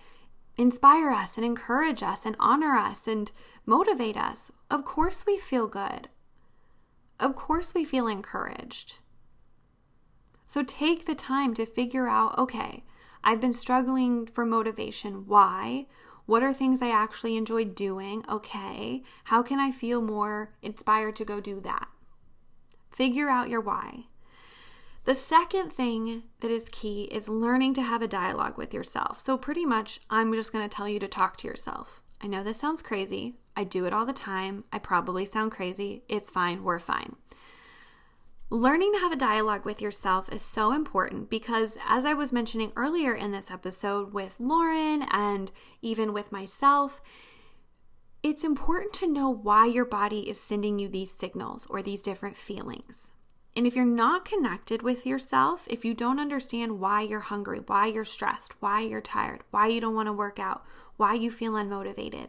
inspire 0.57 1.11
us 1.11 1.37
and 1.37 1.47
encourage 1.47 2.03
us 2.03 2.27
and 2.27 2.37
honor 2.39 2.77
us 2.77 3.07
and 3.07 3.31
motivate 3.65 4.17
us, 4.17 4.51
of 4.71 4.85
course 4.85 5.25
we 5.27 5.39
feel 5.39 5.67
good. 5.67 6.09
Of 7.19 7.37
course 7.37 7.75
we 7.75 7.85
feel 7.85 8.07
encouraged. 8.07 8.97
So 10.47 10.63
take 10.63 11.07
the 11.07 11.15
time 11.15 11.55
to 11.55 11.65
figure 11.65 12.09
out 12.09 12.37
okay, 12.37 12.85
I've 13.25 13.41
been 13.41 13.53
struggling 13.53 14.27
for 14.27 14.45
motivation. 14.45 15.27
Why? 15.27 15.87
What 16.27 16.43
are 16.43 16.55
things 16.55 16.81
I 16.81 16.91
actually 16.91 17.37
enjoy 17.37 17.65
doing? 17.65 18.25
Okay. 18.29 19.03
How 19.25 19.43
can 19.43 19.59
I 19.59 19.71
feel 19.71 20.01
more 20.01 20.55
inspired 20.63 21.17
to 21.17 21.25
go 21.25 21.41
do 21.41 21.61
that? 21.61 21.89
Figure 22.91 23.29
out 23.29 23.49
your 23.49 23.61
why. 23.61 24.05
The 25.05 25.15
second 25.17 25.73
thing 25.73 26.23
that 26.41 26.51
is 26.51 26.69
key 26.71 27.05
is 27.05 27.29
learning 27.29 27.75
to 27.75 27.83
have 27.83 28.03
a 28.03 28.09
dialogue 28.09 28.57
with 28.57 28.73
yourself. 28.73 29.19
So, 29.19 29.37
pretty 29.37 29.67
much, 29.67 30.01
I'm 30.09 30.33
just 30.33 30.53
going 30.53 30.69
to 30.69 30.75
tell 30.75 30.89
you 30.89 31.01
to 31.01 31.09
talk 31.09 31.37
to 31.39 31.49
yourself. 31.49 32.03
I 32.21 32.29
know 32.29 32.45
this 32.45 32.61
sounds 32.61 32.83
crazy. 32.83 33.35
I 33.57 33.65
do 33.65 33.85
it 33.85 33.93
all 33.93 34.07
the 34.07 34.13
time. 34.13 34.63
I 34.73 34.79
probably 34.79 35.25
sound 35.25 35.51
crazy. 35.51 36.05
It's 36.09 36.31
fine. 36.31 36.63
We're 36.63 36.79
fine. 36.79 37.17
Learning 38.53 38.93
to 38.93 38.99
have 38.99 39.13
a 39.13 39.17
dialogue 39.17 39.65
with 39.65 39.81
yourself 39.81 40.31
is 40.31 40.43
so 40.43 40.75
important 40.75 41.31
because, 41.31 41.79
as 41.89 42.05
I 42.05 42.13
was 42.13 42.35
mentioning 42.35 42.71
earlier 42.77 43.15
in 43.15 43.33
this 43.33 43.51
episode 43.51 44.13
with 44.13 44.35
Lauren 44.39 45.05
and 45.11 45.51
even 45.81 46.13
with 46.13 46.31
myself, 46.31 47.01
it's 48.23 48.45
important 48.45 48.93
to 48.93 49.11
know 49.11 49.31
why 49.31 49.65
your 49.65 49.87
body 49.87 50.29
is 50.29 50.39
sending 50.39 50.79
you 50.79 50.87
these 50.87 51.17
signals 51.19 51.67
or 51.71 51.81
these 51.81 52.03
different 52.03 52.37
feelings. 52.37 53.11
And 53.57 53.67
if 53.67 53.75
you're 53.75 53.87
not 53.87 54.27
connected 54.27 54.83
with 54.83 55.07
yourself, 55.07 55.67
if 55.71 55.83
you 55.83 55.95
don't 55.95 56.21
understand 56.21 56.79
why 56.79 57.01
you're 57.01 57.21
hungry, 57.21 57.61
why 57.67 57.87
you're 57.87 58.05
stressed, 58.05 58.53
why 58.61 58.81
you're 58.81 59.01
tired, 59.01 59.45
why 59.51 59.69
you 59.69 59.81
don't 59.81 59.95
want 59.95 60.09
to 60.09 60.13
work 60.13 60.39
out, 60.39 60.63
why 60.99 61.15
you 61.15 61.31
feel 61.31 61.53
unmotivated, 61.53 62.29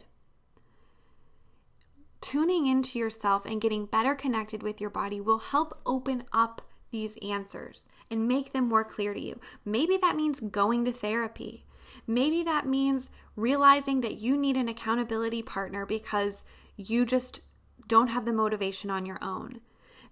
tuning 2.24 2.66
into 2.66 2.98
yourself 2.98 3.44
and 3.44 3.60
getting 3.60 3.84
better 3.84 4.14
connected 4.14 4.62
with 4.62 4.80
your 4.80 4.88
body 4.88 5.20
will 5.20 5.38
help 5.38 5.78
open 5.84 6.24
up 6.32 6.62
these 6.90 7.18
answers 7.18 7.86
and 8.10 8.26
make 8.26 8.54
them 8.54 8.66
more 8.66 8.82
clear 8.82 9.12
to 9.12 9.20
you. 9.20 9.38
Maybe 9.62 9.98
that 9.98 10.16
means 10.16 10.40
going 10.40 10.86
to 10.86 10.92
therapy. 10.92 11.66
Maybe 12.06 12.42
that 12.42 12.66
means 12.66 13.10
realizing 13.36 14.00
that 14.00 14.16
you 14.16 14.38
need 14.38 14.56
an 14.56 14.70
accountability 14.70 15.42
partner 15.42 15.84
because 15.84 16.44
you 16.78 17.04
just 17.04 17.42
don't 17.88 18.08
have 18.08 18.24
the 18.24 18.32
motivation 18.32 18.90
on 18.90 19.04
your 19.04 19.18
own. 19.20 19.60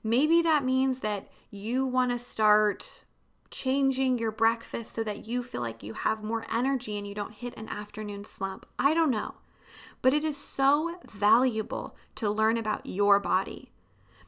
Maybe 0.04 0.42
that 0.42 0.66
means 0.66 1.00
that 1.00 1.28
you 1.50 1.86
want 1.86 2.10
to 2.10 2.18
start 2.18 3.04
changing 3.50 4.18
your 4.18 4.32
breakfast 4.32 4.92
so 4.92 5.02
that 5.02 5.26
you 5.26 5.42
feel 5.42 5.62
like 5.62 5.82
you 5.82 5.94
have 5.94 6.22
more 6.22 6.44
energy 6.52 6.98
and 6.98 7.06
you 7.06 7.14
don't 7.14 7.32
hit 7.32 7.56
an 7.56 7.70
afternoon 7.70 8.24
slump. 8.24 8.66
I 8.78 8.92
don't 8.92 9.10
know. 9.10 9.36
But 10.02 10.12
it 10.12 10.24
is 10.24 10.36
so 10.36 10.96
valuable 11.08 11.96
to 12.16 12.28
learn 12.28 12.58
about 12.58 12.86
your 12.86 13.20
body 13.20 13.70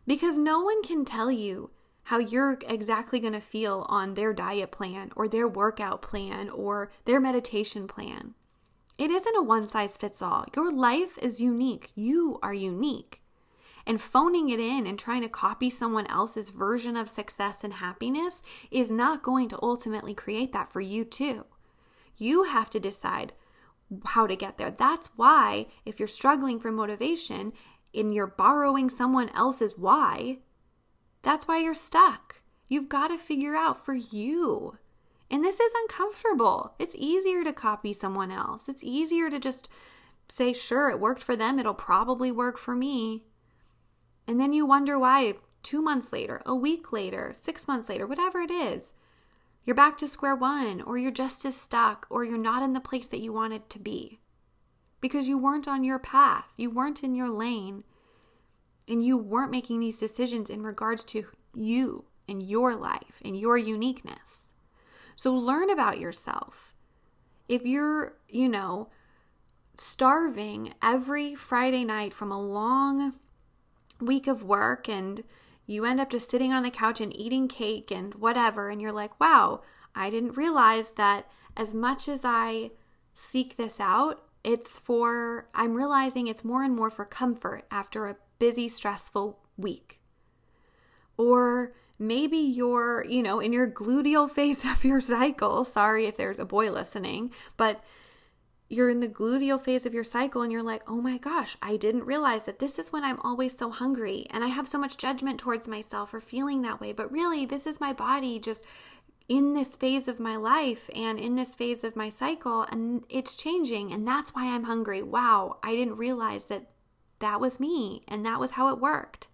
because 0.06 0.38
no 0.38 0.60
one 0.60 0.82
can 0.82 1.04
tell 1.04 1.30
you 1.30 1.70
how 2.04 2.18
you're 2.18 2.58
exactly 2.68 3.18
going 3.18 3.32
to 3.32 3.40
feel 3.40 3.86
on 3.88 4.14
their 4.14 4.32
diet 4.32 4.70
plan 4.70 5.10
or 5.16 5.26
their 5.26 5.48
workout 5.48 6.02
plan 6.02 6.50
or 6.50 6.92
their 7.06 7.20
meditation 7.20 7.88
plan. 7.88 8.34
It 8.98 9.10
isn't 9.10 9.36
a 9.36 9.42
one 9.42 9.66
size 9.66 9.96
fits 9.96 10.22
all. 10.22 10.44
Your 10.54 10.72
life 10.72 11.18
is 11.18 11.40
unique. 11.40 11.90
You 11.94 12.38
are 12.42 12.54
unique. 12.54 13.20
And 13.86 14.00
phoning 14.00 14.48
it 14.50 14.60
in 14.60 14.86
and 14.86 14.98
trying 14.98 15.22
to 15.22 15.28
copy 15.28 15.68
someone 15.68 16.06
else's 16.06 16.50
version 16.50 16.96
of 16.96 17.08
success 17.08 17.64
and 17.64 17.74
happiness 17.74 18.42
is 18.70 18.90
not 18.90 19.22
going 19.22 19.48
to 19.48 19.58
ultimately 19.60 20.14
create 20.14 20.52
that 20.52 20.72
for 20.72 20.80
you, 20.80 21.04
too. 21.04 21.44
You 22.16 22.44
have 22.44 22.70
to 22.70 22.80
decide 22.80 23.32
how 24.06 24.26
to 24.26 24.36
get 24.36 24.58
there. 24.58 24.70
That's 24.70 25.08
why, 25.16 25.66
if 25.84 25.98
you're 25.98 26.08
struggling 26.08 26.58
for 26.58 26.72
motivation 26.72 27.52
and 27.94 28.12
you're 28.14 28.26
borrowing 28.26 28.90
someone 28.90 29.28
else's 29.30 29.74
why, 29.76 30.38
that's 31.22 31.46
why 31.46 31.58
you're 31.58 31.74
stuck. 31.74 32.40
You've 32.68 32.88
got 32.88 33.08
to 33.08 33.18
figure 33.18 33.56
out 33.56 33.84
for 33.84 33.94
you. 33.94 34.78
And 35.30 35.44
this 35.44 35.60
is 35.60 35.72
uncomfortable. 35.82 36.74
It's 36.78 36.96
easier 36.98 37.44
to 37.44 37.52
copy 37.52 37.92
someone 37.92 38.30
else. 38.30 38.68
It's 38.68 38.84
easier 38.84 39.30
to 39.30 39.38
just 39.38 39.68
say, 40.28 40.52
sure, 40.52 40.90
it 40.90 41.00
worked 41.00 41.22
for 41.22 41.36
them. 41.36 41.58
It'll 41.58 41.74
probably 41.74 42.30
work 42.30 42.58
for 42.58 42.74
me. 42.74 43.24
And 44.26 44.40
then 44.40 44.52
you 44.52 44.64
wonder 44.66 44.98
why 44.98 45.34
two 45.62 45.82
months 45.82 46.12
later, 46.12 46.40
a 46.46 46.54
week 46.54 46.92
later, 46.92 47.32
six 47.34 47.66
months 47.66 47.88
later, 47.88 48.06
whatever 48.06 48.40
it 48.40 48.50
is, 48.50 48.92
you're 49.64 49.76
back 49.76 49.96
to 49.98 50.08
square 50.08 50.36
one, 50.36 50.80
or 50.82 50.98
you're 50.98 51.10
just 51.10 51.44
as 51.44 51.56
stuck, 51.56 52.06
or 52.10 52.24
you're 52.24 52.38
not 52.38 52.62
in 52.62 52.72
the 52.72 52.80
place 52.80 53.06
that 53.08 53.20
you 53.20 53.32
wanted 53.32 53.68
to 53.70 53.78
be 53.78 54.20
because 55.00 55.28
you 55.28 55.36
weren't 55.36 55.68
on 55.68 55.84
your 55.84 55.98
path, 55.98 56.46
you 56.56 56.70
weren't 56.70 57.02
in 57.02 57.14
your 57.14 57.28
lane, 57.28 57.84
and 58.88 59.04
you 59.04 59.18
weren't 59.18 59.50
making 59.50 59.80
these 59.80 59.98
decisions 59.98 60.48
in 60.48 60.62
regards 60.62 61.04
to 61.04 61.26
you 61.54 62.06
and 62.28 62.42
your 62.42 62.74
life 62.74 63.20
and 63.24 63.38
your 63.38 63.58
uniqueness. 63.58 64.48
So 65.14 65.34
learn 65.34 65.70
about 65.70 65.98
yourself. 65.98 66.74
If 67.48 67.66
you're, 67.66 68.14
you 68.28 68.48
know, 68.48 68.88
starving 69.76 70.72
every 70.82 71.34
Friday 71.34 71.84
night 71.84 72.14
from 72.14 72.32
a 72.32 72.40
long 72.40 73.14
week 74.00 74.26
of 74.26 74.42
work 74.42 74.88
and 74.88 75.22
you 75.66 75.84
end 75.84 76.00
up 76.00 76.10
just 76.10 76.30
sitting 76.30 76.52
on 76.52 76.62
the 76.62 76.70
couch 76.70 77.00
and 77.00 77.14
eating 77.16 77.48
cake 77.48 77.90
and 77.90 78.14
whatever, 78.14 78.68
and 78.68 78.80
you're 78.80 78.92
like, 78.92 79.18
wow, 79.20 79.62
I 79.94 80.10
didn't 80.10 80.36
realize 80.36 80.90
that 80.90 81.26
as 81.56 81.72
much 81.72 82.08
as 82.08 82.22
I 82.24 82.72
seek 83.14 83.56
this 83.56 83.80
out, 83.80 84.22
it's 84.42 84.78
for, 84.78 85.48
I'm 85.54 85.74
realizing 85.74 86.26
it's 86.26 86.44
more 86.44 86.62
and 86.62 86.76
more 86.76 86.90
for 86.90 87.04
comfort 87.04 87.64
after 87.70 88.06
a 88.06 88.16
busy, 88.38 88.68
stressful 88.68 89.38
week. 89.56 90.00
Or 91.16 91.72
maybe 91.98 92.36
you're, 92.36 93.04
you 93.08 93.22
know, 93.22 93.40
in 93.40 93.52
your 93.52 93.70
luteal 93.70 94.30
phase 94.34 94.64
of 94.64 94.84
your 94.84 95.00
cycle. 95.00 95.64
Sorry 95.64 96.06
if 96.06 96.16
there's 96.16 96.38
a 96.38 96.44
boy 96.44 96.70
listening, 96.70 97.32
but 97.56 97.82
you're 98.68 98.90
in 98.90 99.00
the 99.00 99.08
luteal 99.08 99.60
phase 99.60 99.84
of 99.84 99.94
your 99.94 100.04
cycle 100.04 100.42
and 100.42 100.50
you're 100.50 100.62
like, 100.62 100.82
oh 100.88 101.00
my 101.00 101.18
gosh, 101.18 101.56
I 101.60 101.76
didn't 101.76 102.06
realize 102.06 102.44
that 102.44 102.58
this 102.58 102.78
is 102.78 102.92
when 102.92 103.04
I'm 103.04 103.20
always 103.20 103.56
so 103.56 103.70
hungry 103.70 104.26
and 104.30 104.42
I 104.42 104.48
have 104.48 104.66
so 104.66 104.78
much 104.78 104.96
judgment 104.96 105.38
towards 105.38 105.68
myself 105.68 106.10
for 106.10 106.20
feeling 106.20 106.62
that 106.62 106.80
way. 106.80 106.92
But 106.92 107.12
really, 107.12 107.44
this 107.44 107.66
is 107.66 107.80
my 107.80 107.92
body 107.92 108.38
just 108.38 108.62
in 109.28 109.54
this 109.54 109.76
phase 109.76 110.08
of 110.08 110.20
my 110.20 110.36
life 110.36 110.90
and 110.94 111.18
in 111.18 111.34
this 111.34 111.54
phase 111.54 111.84
of 111.84 111.96
my 111.96 112.08
cycle, 112.08 112.62
and 112.62 113.04
it's 113.08 113.36
changing. 113.36 113.92
And 113.92 114.06
that's 114.06 114.34
why 114.34 114.46
I'm 114.46 114.64
hungry. 114.64 115.02
Wow, 115.02 115.58
I 115.62 115.72
didn't 115.72 115.96
realize 115.96 116.44
that 116.46 116.66
that 117.20 117.40
was 117.40 117.60
me 117.60 118.02
and 118.08 118.24
that 118.24 118.40
was 118.40 118.52
how 118.52 118.68
it 118.68 118.80
worked. 118.80 119.28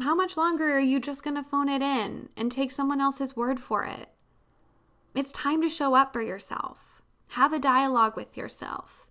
How 0.00 0.14
much 0.14 0.36
longer 0.36 0.72
are 0.72 0.80
you 0.80 0.98
just 0.98 1.22
going 1.22 1.36
to 1.36 1.42
phone 1.42 1.68
it 1.68 1.80
in 1.80 2.28
and 2.36 2.50
take 2.50 2.72
someone 2.72 3.00
else's 3.00 3.36
word 3.36 3.60
for 3.60 3.84
it? 3.84 4.08
It's 5.14 5.30
time 5.30 5.62
to 5.62 5.68
show 5.68 5.94
up 5.94 6.12
for 6.12 6.20
yourself. 6.20 6.93
Have 7.34 7.52
a 7.52 7.58
dialogue 7.58 8.14
with 8.14 8.36
yourself. 8.36 9.08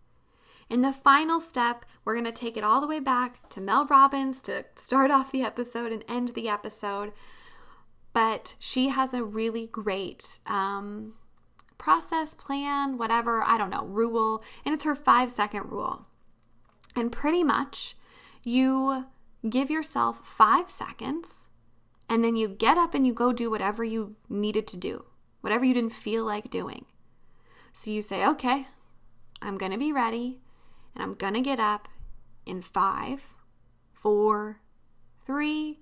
In 0.69 0.81
the 0.81 0.93
final 0.93 1.41
step, 1.41 1.83
we're 2.05 2.13
going 2.13 2.23
to 2.23 2.31
take 2.31 2.55
it 2.55 2.63
all 2.63 2.79
the 2.79 2.87
way 2.87 3.01
back 3.01 3.49
to 3.49 3.59
Mel 3.59 3.85
Robbins 3.85 4.41
to 4.43 4.63
start 4.75 5.11
off 5.11 5.33
the 5.33 5.41
episode 5.41 5.91
and 5.91 6.05
end 6.07 6.29
the 6.29 6.47
episode. 6.47 7.11
But 8.13 8.55
she 8.59 8.87
has 8.87 9.13
a 9.13 9.25
really 9.25 9.67
great 9.67 10.39
um, 10.45 11.15
process, 11.77 12.33
plan, 12.33 12.97
whatever, 12.97 13.43
I 13.43 13.57
don't 13.57 13.69
know, 13.69 13.83
rule, 13.83 14.41
and 14.63 14.73
it's 14.73 14.85
her 14.85 14.95
five 14.95 15.29
second 15.29 15.69
rule. 15.69 16.05
And 16.95 17.11
pretty 17.11 17.43
much, 17.43 17.97
you 18.41 19.07
give 19.49 19.69
yourself 19.69 20.25
five 20.25 20.71
seconds 20.71 21.47
and 22.07 22.23
then 22.23 22.37
you 22.37 22.47
get 22.47 22.77
up 22.77 22.93
and 22.93 23.05
you 23.05 23.11
go 23.11 23.33
do 23.33 23.51
whatever 23.51 23.83
you 23.83 24.15
needed 24.29 24.65
to 24.67 24.77
do, 24.77 25.03
whatever 25.41 25.65
you 25.65 25.73
didn't 25.73 25.91
feel 25.91 26.23
like 26.23 26.49
doing. 26.49 26.85
So 27.73 27.91
you 27.91 28.01
say, 28.01 28.25
okay, 28.25 28.67
I'm 29.41 29.57
going 29.57 29.71
to 29.71 29.77
be 29.77 29.91
ready 29.91 30.39
and 30.93 31.03
I'm 31.03 31.15
going 31.15 31.33
to 31.33 31.41
get 31.41 31.59
up 31.59 31.89
in 32.45 32.61
five, 32.61 33.21
four, 33.91 34.61
three, 35.25 35.79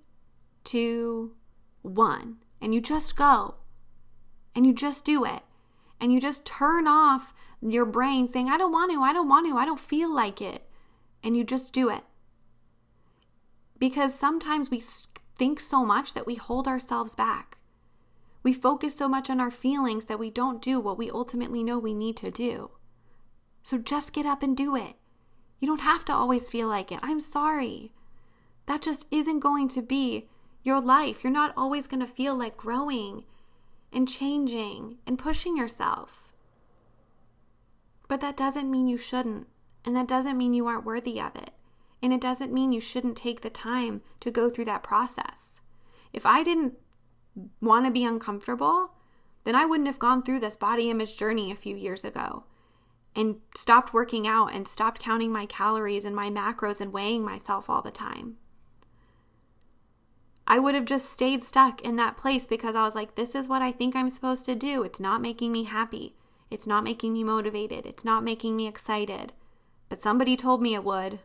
two, 0.64 1.34
one. 1.82 2.38
And 2.62 2.74
you 2.74 2.82
just 2.82 3.16
go 3.16 3.56
and 4.56 4.66
you 4.66 4.74
just 4.74 5.04
do 5.04 5.26
it. 5.26 5.42
And 6.00 6.12
you 6.12 6.20
just 6.20 6.46
turn 6.46 6.88
off 6.88 7.34
your 7.62 7.86
brain 7.86 8.28
saying, 8.28 8.50
I 8.50 8.58
don't 8.58 8.72
want 8.72 8.92
to, 8.92 9.02
I 9.02 9.14
don't 9.14 9.30
want 9.30 9.48
to, 9.48 9.58
I 9.58 9.66
don't 9.66 9.80
feel 9.80 10.14
like 10.14 10.42
it. 10.42 10.64
And 11.24 11.38
you 11.38 11.44
just 11.44 11.74
do 11.74 11.90
it. 11.90 12.04
Because 13.78 14.18
sometimes 14.18 14.72
we 14.72 14.82
think 15.38 15.60
so 15.60 15.86
much 15.86 16.14
that 16.14 16.26
we 16.26 16.36
hold 16.36 16.68
ourselves 16.68 17.16
back. 17.16 17.51
We 18.44 18.54
focus 18.54 18.96
so 18.96 19.08
much 19.08 19.30
on 19.30 19.40
our 19.40 19.52
feelings 19.52 20.06
that 20.06 20.20
we 20.20 20.30
don't 20.30 20.62
do 20.62 20.80
what 20.80 20.98
we 20.98 21.12
ultimately 21.12 21.64
know 21.64 21.78
we 21.78 21.94
need 21.94 22.18
to 22.18 22.32
do. 22.32 22.72
So 23.64 23.78
just 23.78 24.14
get 24.14 24.26
up 24.26 24.42
and 24.42 24.58
do 24.58 24.76
it. 24.76 24.96
You 25.60 25.68
don't 25.68 25.82
have 25.82 26.04
to 26.06 26.14
always 26.14 26.50
feel 26.50 26.68
like 26.68 26.92
it. 26.92 27.00
I'm 27.04 27.20
sorry. 27.20 27.92
That 28.66 28.82
just 28.82 29.06
isn't 29.12 29.40
going 29.40 29.68
to 29.70 29.82
be 29.82 30.28
your 30.64 30.82
life. 30.82 31.24
You're 31.24 31.32
not 31.32 31.54
always 31.56 31.88
going 31.88 32.00
to 32.00 32.08
feel 32.08 32.36
like 32.36 32.58
growing 32.58 33.26
and 33.94 34.08
changing 34.08 34.98
and 35.06 35.20
pushing 35.20 35.56
yourself. 35.56 36.34
But 38.08 38.22
that 38.22 38.38
doesn't 38.38 38.72
mean 38.72 38.88
you 38.88 38.98
shouldn't. 38.98 39.48
And 39.86 39.96
that 39.96 40.08
doesn't 40.08 40.38
mean 40.38 40.54
you 40.54 40.68
aren't 40.68 40.86
worthy 40.86 41.20
of 41.20 41.36
it. 41.36 41.52
And 42.02 42.12
it 42.12 42.22
doesn't 42.22 42.54
mean 42.54 42.72
you 42.72 42.82
shouldn't 42.82 43.16
take 43.16 43.42
the 43.42 43.50
time 43.50 44.02
to 44.20 44.32
go 44.32 44.50
through 44.50 44.66
that 44.66 44.84
process. 44.84 45.60
If 46.12 46.26
I 46.26 46.44
didn't 46.44 46.74
want 47.62 47.86
to 47.86 47.92
be 47.92 48.04
uncomfortable, 48.04 48.92
then 49.44 49.56
I 49.56 49.66
wouldn't 49.66 49.88
have 49.88 50.00
gone 50.00 50.24
through 50.24 50.40
this 50.40 50.56
body 50.56 50.90
image 50.90 51.18
journey 51.18 51.52
a 51.52 51.56
few 51.56 51.76
years 51.76 52.04
ago 52.04 52.44
and 53.16 53.38
stopped 53.56 53.94
working 53.94 54.28
out 54.28 54.54
and 54.54 54.68
stopped 54.68 55.02
counting 55.02 55.32
my 55.32 55.46
calories 55.46 56.06
and 56.06 56.16
my 56.16 56.30
macros 56.30 56.80
and 56.80 56.94
weighing 56.94 57.24
myself 57.24 57.70
all 57.70 57.82
the 57.82 57.92
time. 57.92 58.38
I 60.48 60.60
would 60.60 60.76
have 60.76 60.86
just 60.86 61.10
stayed 61.10 61.44
stuck 61.44 61.82
in 61.82 61.96
that 61.98 62.18
place 62.18 62.48
because 62.48 62.76
I 62.76 62.84
was 62.84 62.96
like, 62.96 63.16
this 63.16 63.36
is 63.36 63.48
what 63.48 63.62
I 63.62 63.72
think 63.72 63.96
I'm 63.96 64.10
supposed 64.10 64.46
to 64.46 64.56
do. 64.56 64.84
It's 64.84 65.00
not 65.00 65.22
making 65.22 65.52
me 65.52 65.64
happy. 65.64 66.16
It's 66.50 66.68
not 66.68 66.84
making 66.84 67.14
me 67.14 67.24
motivated. 67.24 67.86
It's 67.86 68.04
not 68.04 68.24
making 68.24 68.58
me 68.58 68.68
excited. 68.68 69.34
But 69.88 70.02
somebody 70.02 70.36
told 70.36 70.62
me 70.62 70.74
it 70.74 70.84
would. 70.84 71.20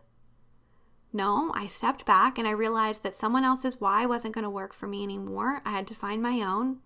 No, 1.13 1.53
I 1.55 1.67
stepped 1.67 2.05
back 2.05 2.39
and 2.39 2.47
I 2.47 2.53
realized 2.53 3.03
that 3.03 3.15
someone 3.15 3.45
else's 3.45 3.81
why 3.81 4.05
wasn't 4.07 4.35
going 4.35 4.45
to 4.45 4.51
work 4.51 4.75
for 4.75 4.87
me 4.87 5.03
anymore. 5.03 5.63
I 5.65 5.71
had 5.71 5.87
to 5.89 5.95
find 5.95 6.23
my 6.23 6.43
own. 6.43 6.79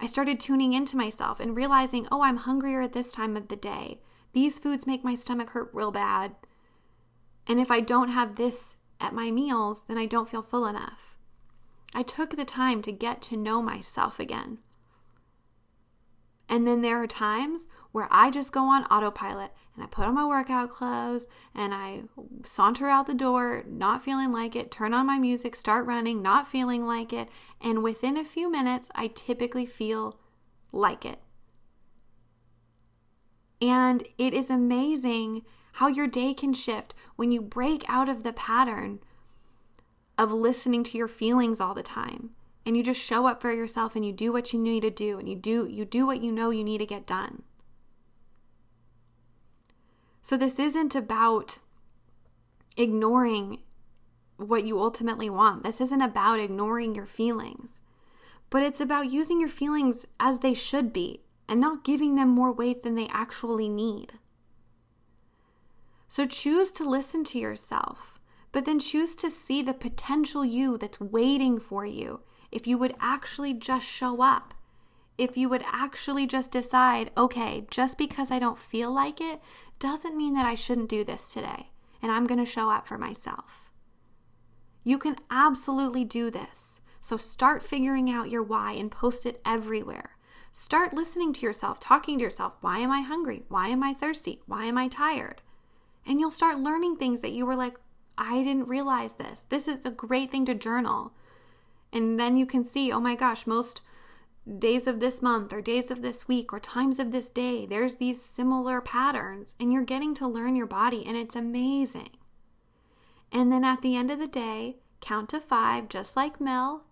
I 0.00 0.06
started 0.06 0.40
tuning 0.40 0.72
into 0.72 0.96
myself 0.96 1.40
and 1.40 1.56
realizing, 1.56 2.06
oh, 2.10 2.22
I'm 2.22 2.38
hungrier 2.38 2.82
at 2.82 2.92
this 2.92 3.12
time 3.12 3.36
of 3.36 3.48
the 3.48 3.56
day. 3.56 4.00
These 4.32 4.58
foods 4.58 4.86
make 4.86 5.04
my 5.04 5.14
stomach 5.14 5.50
hurt 5.50 5.70
real 5.72 5.90
bad. 5.90 6.34
And 7.46 7.60
if 7.60 7.70
I 7.70 7.80
don't 7.80 8.10
have 8.10 8.34
this 8.36 8.74
at 9.00 9.14
my 9.14 9.30
meals, 9.30 9.84
then 9.88 9.96
I 9.96 10.06
don't 10.06 10.28
feel 10.28 10.42
full 10.42 10.66
enough. 10.66 11.16
I 11.94 12.02
took 12.02 12.36
the 12.36 12.44
time 12.44 12.82
to 12.82 12.92
get 12.92 13.22
to 13.22 13.36
know 13.36 13.62
myself 13.62 14.20
again. 14.20 14.58
And 16.48 16.66
then 16.66 16.80
there 16.80 17.02
are 17.02 17.06
times 17.06 17.68
where 17.92 18.08
I 18.10 18.30
just 18.30 18.52
go 18.52 18.64
on 18.64 18.84
autopilot 18.84 19.52
and 19.74 19.84
I 19.84 19.88
put 19.88 20.04
on 20.04 20.14
my 20.14 20.26
workout 20.26 20.70
clothes 20.70 21.26
and 21.54 21.74
I 21.74 22.02
saunter 22.44 22.88
out 22.88 23.06
the 23.06 23.14
door, 23.14 23.64
not 23.68 24.04
feeling 24.04 24.32
like 24.32 24.54
it, 24.54 24.70
turn 24.70 24.94
on 24.94 25.06
my 25.06 25.18
music, 25.18 25.56
start 25.56 25.86
running, 25.86 26.22
not 26.22 26.46
feeling 26.46 26.86
like 26.86 27.12
it. 27.12 27.28
And 27.60 27.82
within 27.82 28.16
a 28.16 28.24
few 28.24 28.50
minutes, 28.50 28.90
I 28.94 29.08
typically 29.08 29.66
feel 29.66 30.18
like 30.72 31.04
it. 31.04 31.20
And 33.60 34.06
it 34.18 34.34
is 34.34 34.50
amazing 34.50 35.42
how 35.74 35.88
your 35.88 36.06
day 36.06 36.32
can 36.34 36.52
shift 36.54 36.94
when 37.16 37.32
you 37.32 37.40
break 37.40 37.84
out 37.88 38.08
of 38.08 38.22
the 38.22 38.32
pattern 38.32 39.00
of 40.18 40.32
listening 40.32 40.84
to 40.84 40.98
your 40.98 41.08
feelings 41.08 41.60
all 41.60 41.74
the 41.74 41.82
time 41.82 42.30
and 42.66 42.76
you 42.76 42.82
just 42.82 43.00
show 43.00 43.26
up 43.26 43.40
for 43.40 43.52
yourself 43.52 43.94
and 43.94 44.04
you 44.04 44.12
do 44.12 44.32
what 44.32 44.52
you 44.52 44.58
need 44.58 44.80
to 44.80 44.90
do 44.90 45.18
and 45.18 45.28
you 45.28 45.36
do 45.36 45.66
you 45.70 45.84
do 45.84 46.04
what 46.04 46.20
you 46.20 46.32
know 46.32 46.50
you 46.50 46.64
need 46.64 46.78
to 46.78 46.86
get 46.86 47.06
done. 47.06 47.44
So 50.20 50.36
this 50.36 50.58
isn't 50.58 50.96
about 50.96 51.58
ignoring 52.76 53.60
what 54.36 54.66
you 54.66 54.80
ultimately 54.80 55.30
want. 55.30 55.62
This 55.62 55.80
isn't 55.80 56.02
about 56.02 56.40
ignoring 56.40 56.96
your 56.96 57.06
feelings. 57.06 57.80
But 58.50 58.64
it's 58.64 58.80
about 58.80 59.12
using 59.12 59.40
your 59.40 59.48
feelings 59.48 60.04
as 60.18 60.40
they 60.40 60.52
should 60.52 60.92
be 60.92 61.20
and 61.48 61.60
not 61.60 61.84
giving 61.84 62.16
them 62.16 62.28
more 62.28 62.52
weight 62.52 62.82
than 62.82 62.96
they 62.96 63.06
actually 63.08 63.68
need. 63.68 64.14
So 66.08 66.26
choose 66.26 66.72
to 66.72 66.88
listen 66.88 67.22
to 67.24 67.38
yourself, 67.38 68.18
but 68.50 68.64
then 68.64 68.80
choose 68.80 69.14
to 69.16 69.30
see 69.30 69.62
the 69.62 69.74
potential 69.74 70.44
you 70.44 70.76
that's 70.76 71.00
waiting 71.00 71.60
for 71.60 71.86
you 71.86 72.20
if 72.50 72.66
you 72.66 72.78
would 72.78 72.94
actually 73.00 73.54
just 73.54 73.86
show 73.86 74.22
up. 74.22 74.54
If 75.18 75.36
you 75.36 75.48
would 75.48 75.64
actually 75.66 76.26
just 76.26 76.50
decide, 76.50 77.10
okay, 77.16 77.66
just 77.70 77.96
because 77.96 78.30
I 78.30 78.38
don't 78.38 78.58
feel 78.58 78.92
like 78.92 79.20
it 79.20 79.40
doesn't 79.78 80.16
mean 80.16 80.34
that 80.34 80.46
I 80.46 80.54
shouldn't 80.54 80.90
do 80.90 81.04
this 81.04 81.32
today, 81.32 81.70
and 82.02 82.12
I'm 82.12 82.26
going 82.26 82.44
to 82.44 82.50
show 82.50 82.70
up 82.70 82.86
for 82.86 82.98
myself. 82.98 83.70
You 84.84 84.98
can 84.98 85.16
absolutely 85.30 86.04
do 86.04 86.30
this. 86.30 86.80
So 87.00 87.16
start 87.16 87.62
figuring 87.62 88.10
out 88.10 88.30
your 88.30 88.42
why 88.42 88.72
and 88.72 88.90
post 88.90 89.26
it 89.26 89.40
everywhere. 89.44 90.16
Start 90.52 90.94
listening 90.94 91.32
to 91.34 91.46
yourself, 91.46 91.78
talking 91.78 92.18
to 92.18 92.24
yourself. 92.24 92.54
Why 92.60 92.78
am 92.78 92.90
I 92.90 93.00
hungry? 93.00 93.44
Why 93.48 93.68
am 93.68 93.82
I 93.82 93.94
thirsty? 93.94 94.40
Why 94.46 94.64
am 94.64 94.76
I 94.76 94.88
tired? 94.88 95.42
And 96.06 96.18
you'll 96.18 96.30
start 96.30 96.58
learning 96.58 96.96
things 96.96 97.20
that 97.20 97.32
you 97.32 97.46
were 97.46 97.56
like, 97.56 97.74
I 98.18 98.42
didn't 98.42 98.68
realize 98.68 99.14
this. 99.14 99.46
This 99.48 99.68
is 99.68 99.84
a 99.84 99.90
great 99.90 100.30
thing 100.30 100.46
to 100.46 100.54
journal. 100.54 101.12
And 101.96 102.20
then 102.20 102.36
you 102.36 102.44
can 102.44 102.62
see, 102.62 102.92
oh 102.92 103.00
my 103.00 103.14
gosh, 103.14 103.46
most 103.46 103.80
days 104.58 104.86
of 104.86 105.00
this 105.00 105.22
month 105.22 105.50
or 105.50 105.62
days 105.62 105.90
of 105.90 106.02
this 106.02 106.28
week 106.28 106.52
or 106.52 106.60
times 106.60 106.98
of 106.98 107.10
this 107.10 107.30
day, 107.30 107.64
there's 107.64 107.96
these 107.96 108.22
similar 108.22 108.82
patterns. 108.82 109.54
And 109.58 109.72
you're 109.72 109.82
getting 109.82 110.12
to 110.16 110.28
learn 110.28 110.56
your 110.56 110.66
body, 110.66 111.06
and 111.06 111.16
it's 111.16 111.34
amazing. 111.34 112.10
And 113.32 113.50
then 113.50 113.64
at 113.64 113.80
the 113.80 113.96
end 113.96 114.10
of 114.10 114.18
the 114.18 114.26
day, 114.26 114.76
count 115.00 115.30
to 115.30 115.40
five, 115.40 115.88
just 115.88 116.16
like 116.16 116.38
Mel, 116.38 116.84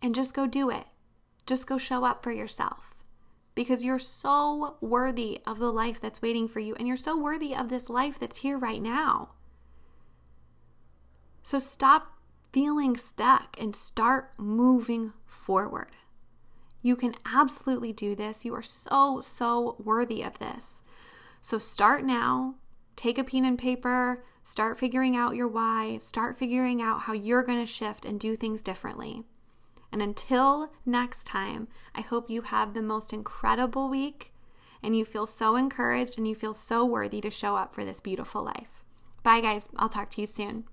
and 0.00 0.14
just 0.14 0.34
go 0.34 0.46
do 0.46 0.70
it. 0.70 0.84
Just 1.44 1.66
go 1.66 1.76
show 1.76 2.04
up 2.04 2.22
for 2.22 2.30
yourself 2.30 2.94
because 3.56 3.82
you're 3.82 3.98
so 3.98 4.76
worthy 4.80 5.40
of 5.44 5.58
the 5.58 5.72
life 5.72 6.00
that's 6.00 6.22
waiting 6.22 6.46
for 6.46 6.60
you, 6.60 6.76
and 6.76 6.86
you're 6.86 6.96
so 6.96 7.16
worthy 7.16 7.56
of 7.56 7.70
this 7.70 7.90
life 7.90 8.20
that's 8.20 8.36
here 8.36 8.56
right 8.56 8.80
now. 8.80 9.30
So 11.42 11.58
stop 11.58 12.15
feeling 12.56 12.96
stuck 12.96 13.54
and 13.60 13.76
start 13.76 14.30
moving 14.38 15.12
forward. 15.26 15.90
You 16.80 16.96
can 16.96 17.14
absolutely 17.26 17.92
do 17.92 18.14
this. 18.14 18.46
You 18.46 18.54
are 18.54 18.62
so, 18.62 19.20
so 19.20 19.76
worthy 19.78 20.22
of 20.22 20.38
this. 20.38 20.80
So 21.42 21.58
start 21.58 22.02
now. 22.02 22.54
Take 22.96 23.18
a 23.18 23.24
pen 23.24 23.44
and 23.44 23.58
paper. 23.58 24.24
Start 24.42 24.78
figuring 24.78 25.14
out 25.14 25.36
your 25.36 25.48
why. 25.48 25.98
Start 26.00 26.38
figuring 26.38 26.80
out 26.80 27.02
how 27.02 27.12
you're 27.12 27.42
going 27.42 27.58
to 27.58 27.70
shift 27.70 28.06
and 28.06 28.18
do 28.18 28.36
things 28.36 28.62
differently. 28.62 29.24
And 29.92 30.00
until 30.00 30.70
next 30.86 31.24
time, 31.26 31.68
I 31.94 32.00
hope 32.00 32.30
you 32.30 32.40
have 32.40 32.72
the 32.72 32.80
most 32.80 33.12
incredible 33.12 33.90
week 33.90 34.32
and 34.82 34.96
you 34.96 35.04
feel 35.04 35.26
so 35.26 35.56
encouraged 35.56 36.16
and 36.16 36.26
you 36.26 36.34
feel 36.34 36.54
so 36.54 36.86
worthy 36.86 37.20
to 37.20 37.28
show 37.28 37.54
up 37.54 37.74
for 37.74 37.84
this 37.84 38.00
beautiful 38.00 38.42
life. 38.42 38.82
Bye, 39.22 39.42
guys. 39.42 39.68
I'll 39.76 39.90
talk 39.90 40.08
to 40.12 40.22
you 40.22 40.26
soon. 40.26 40.64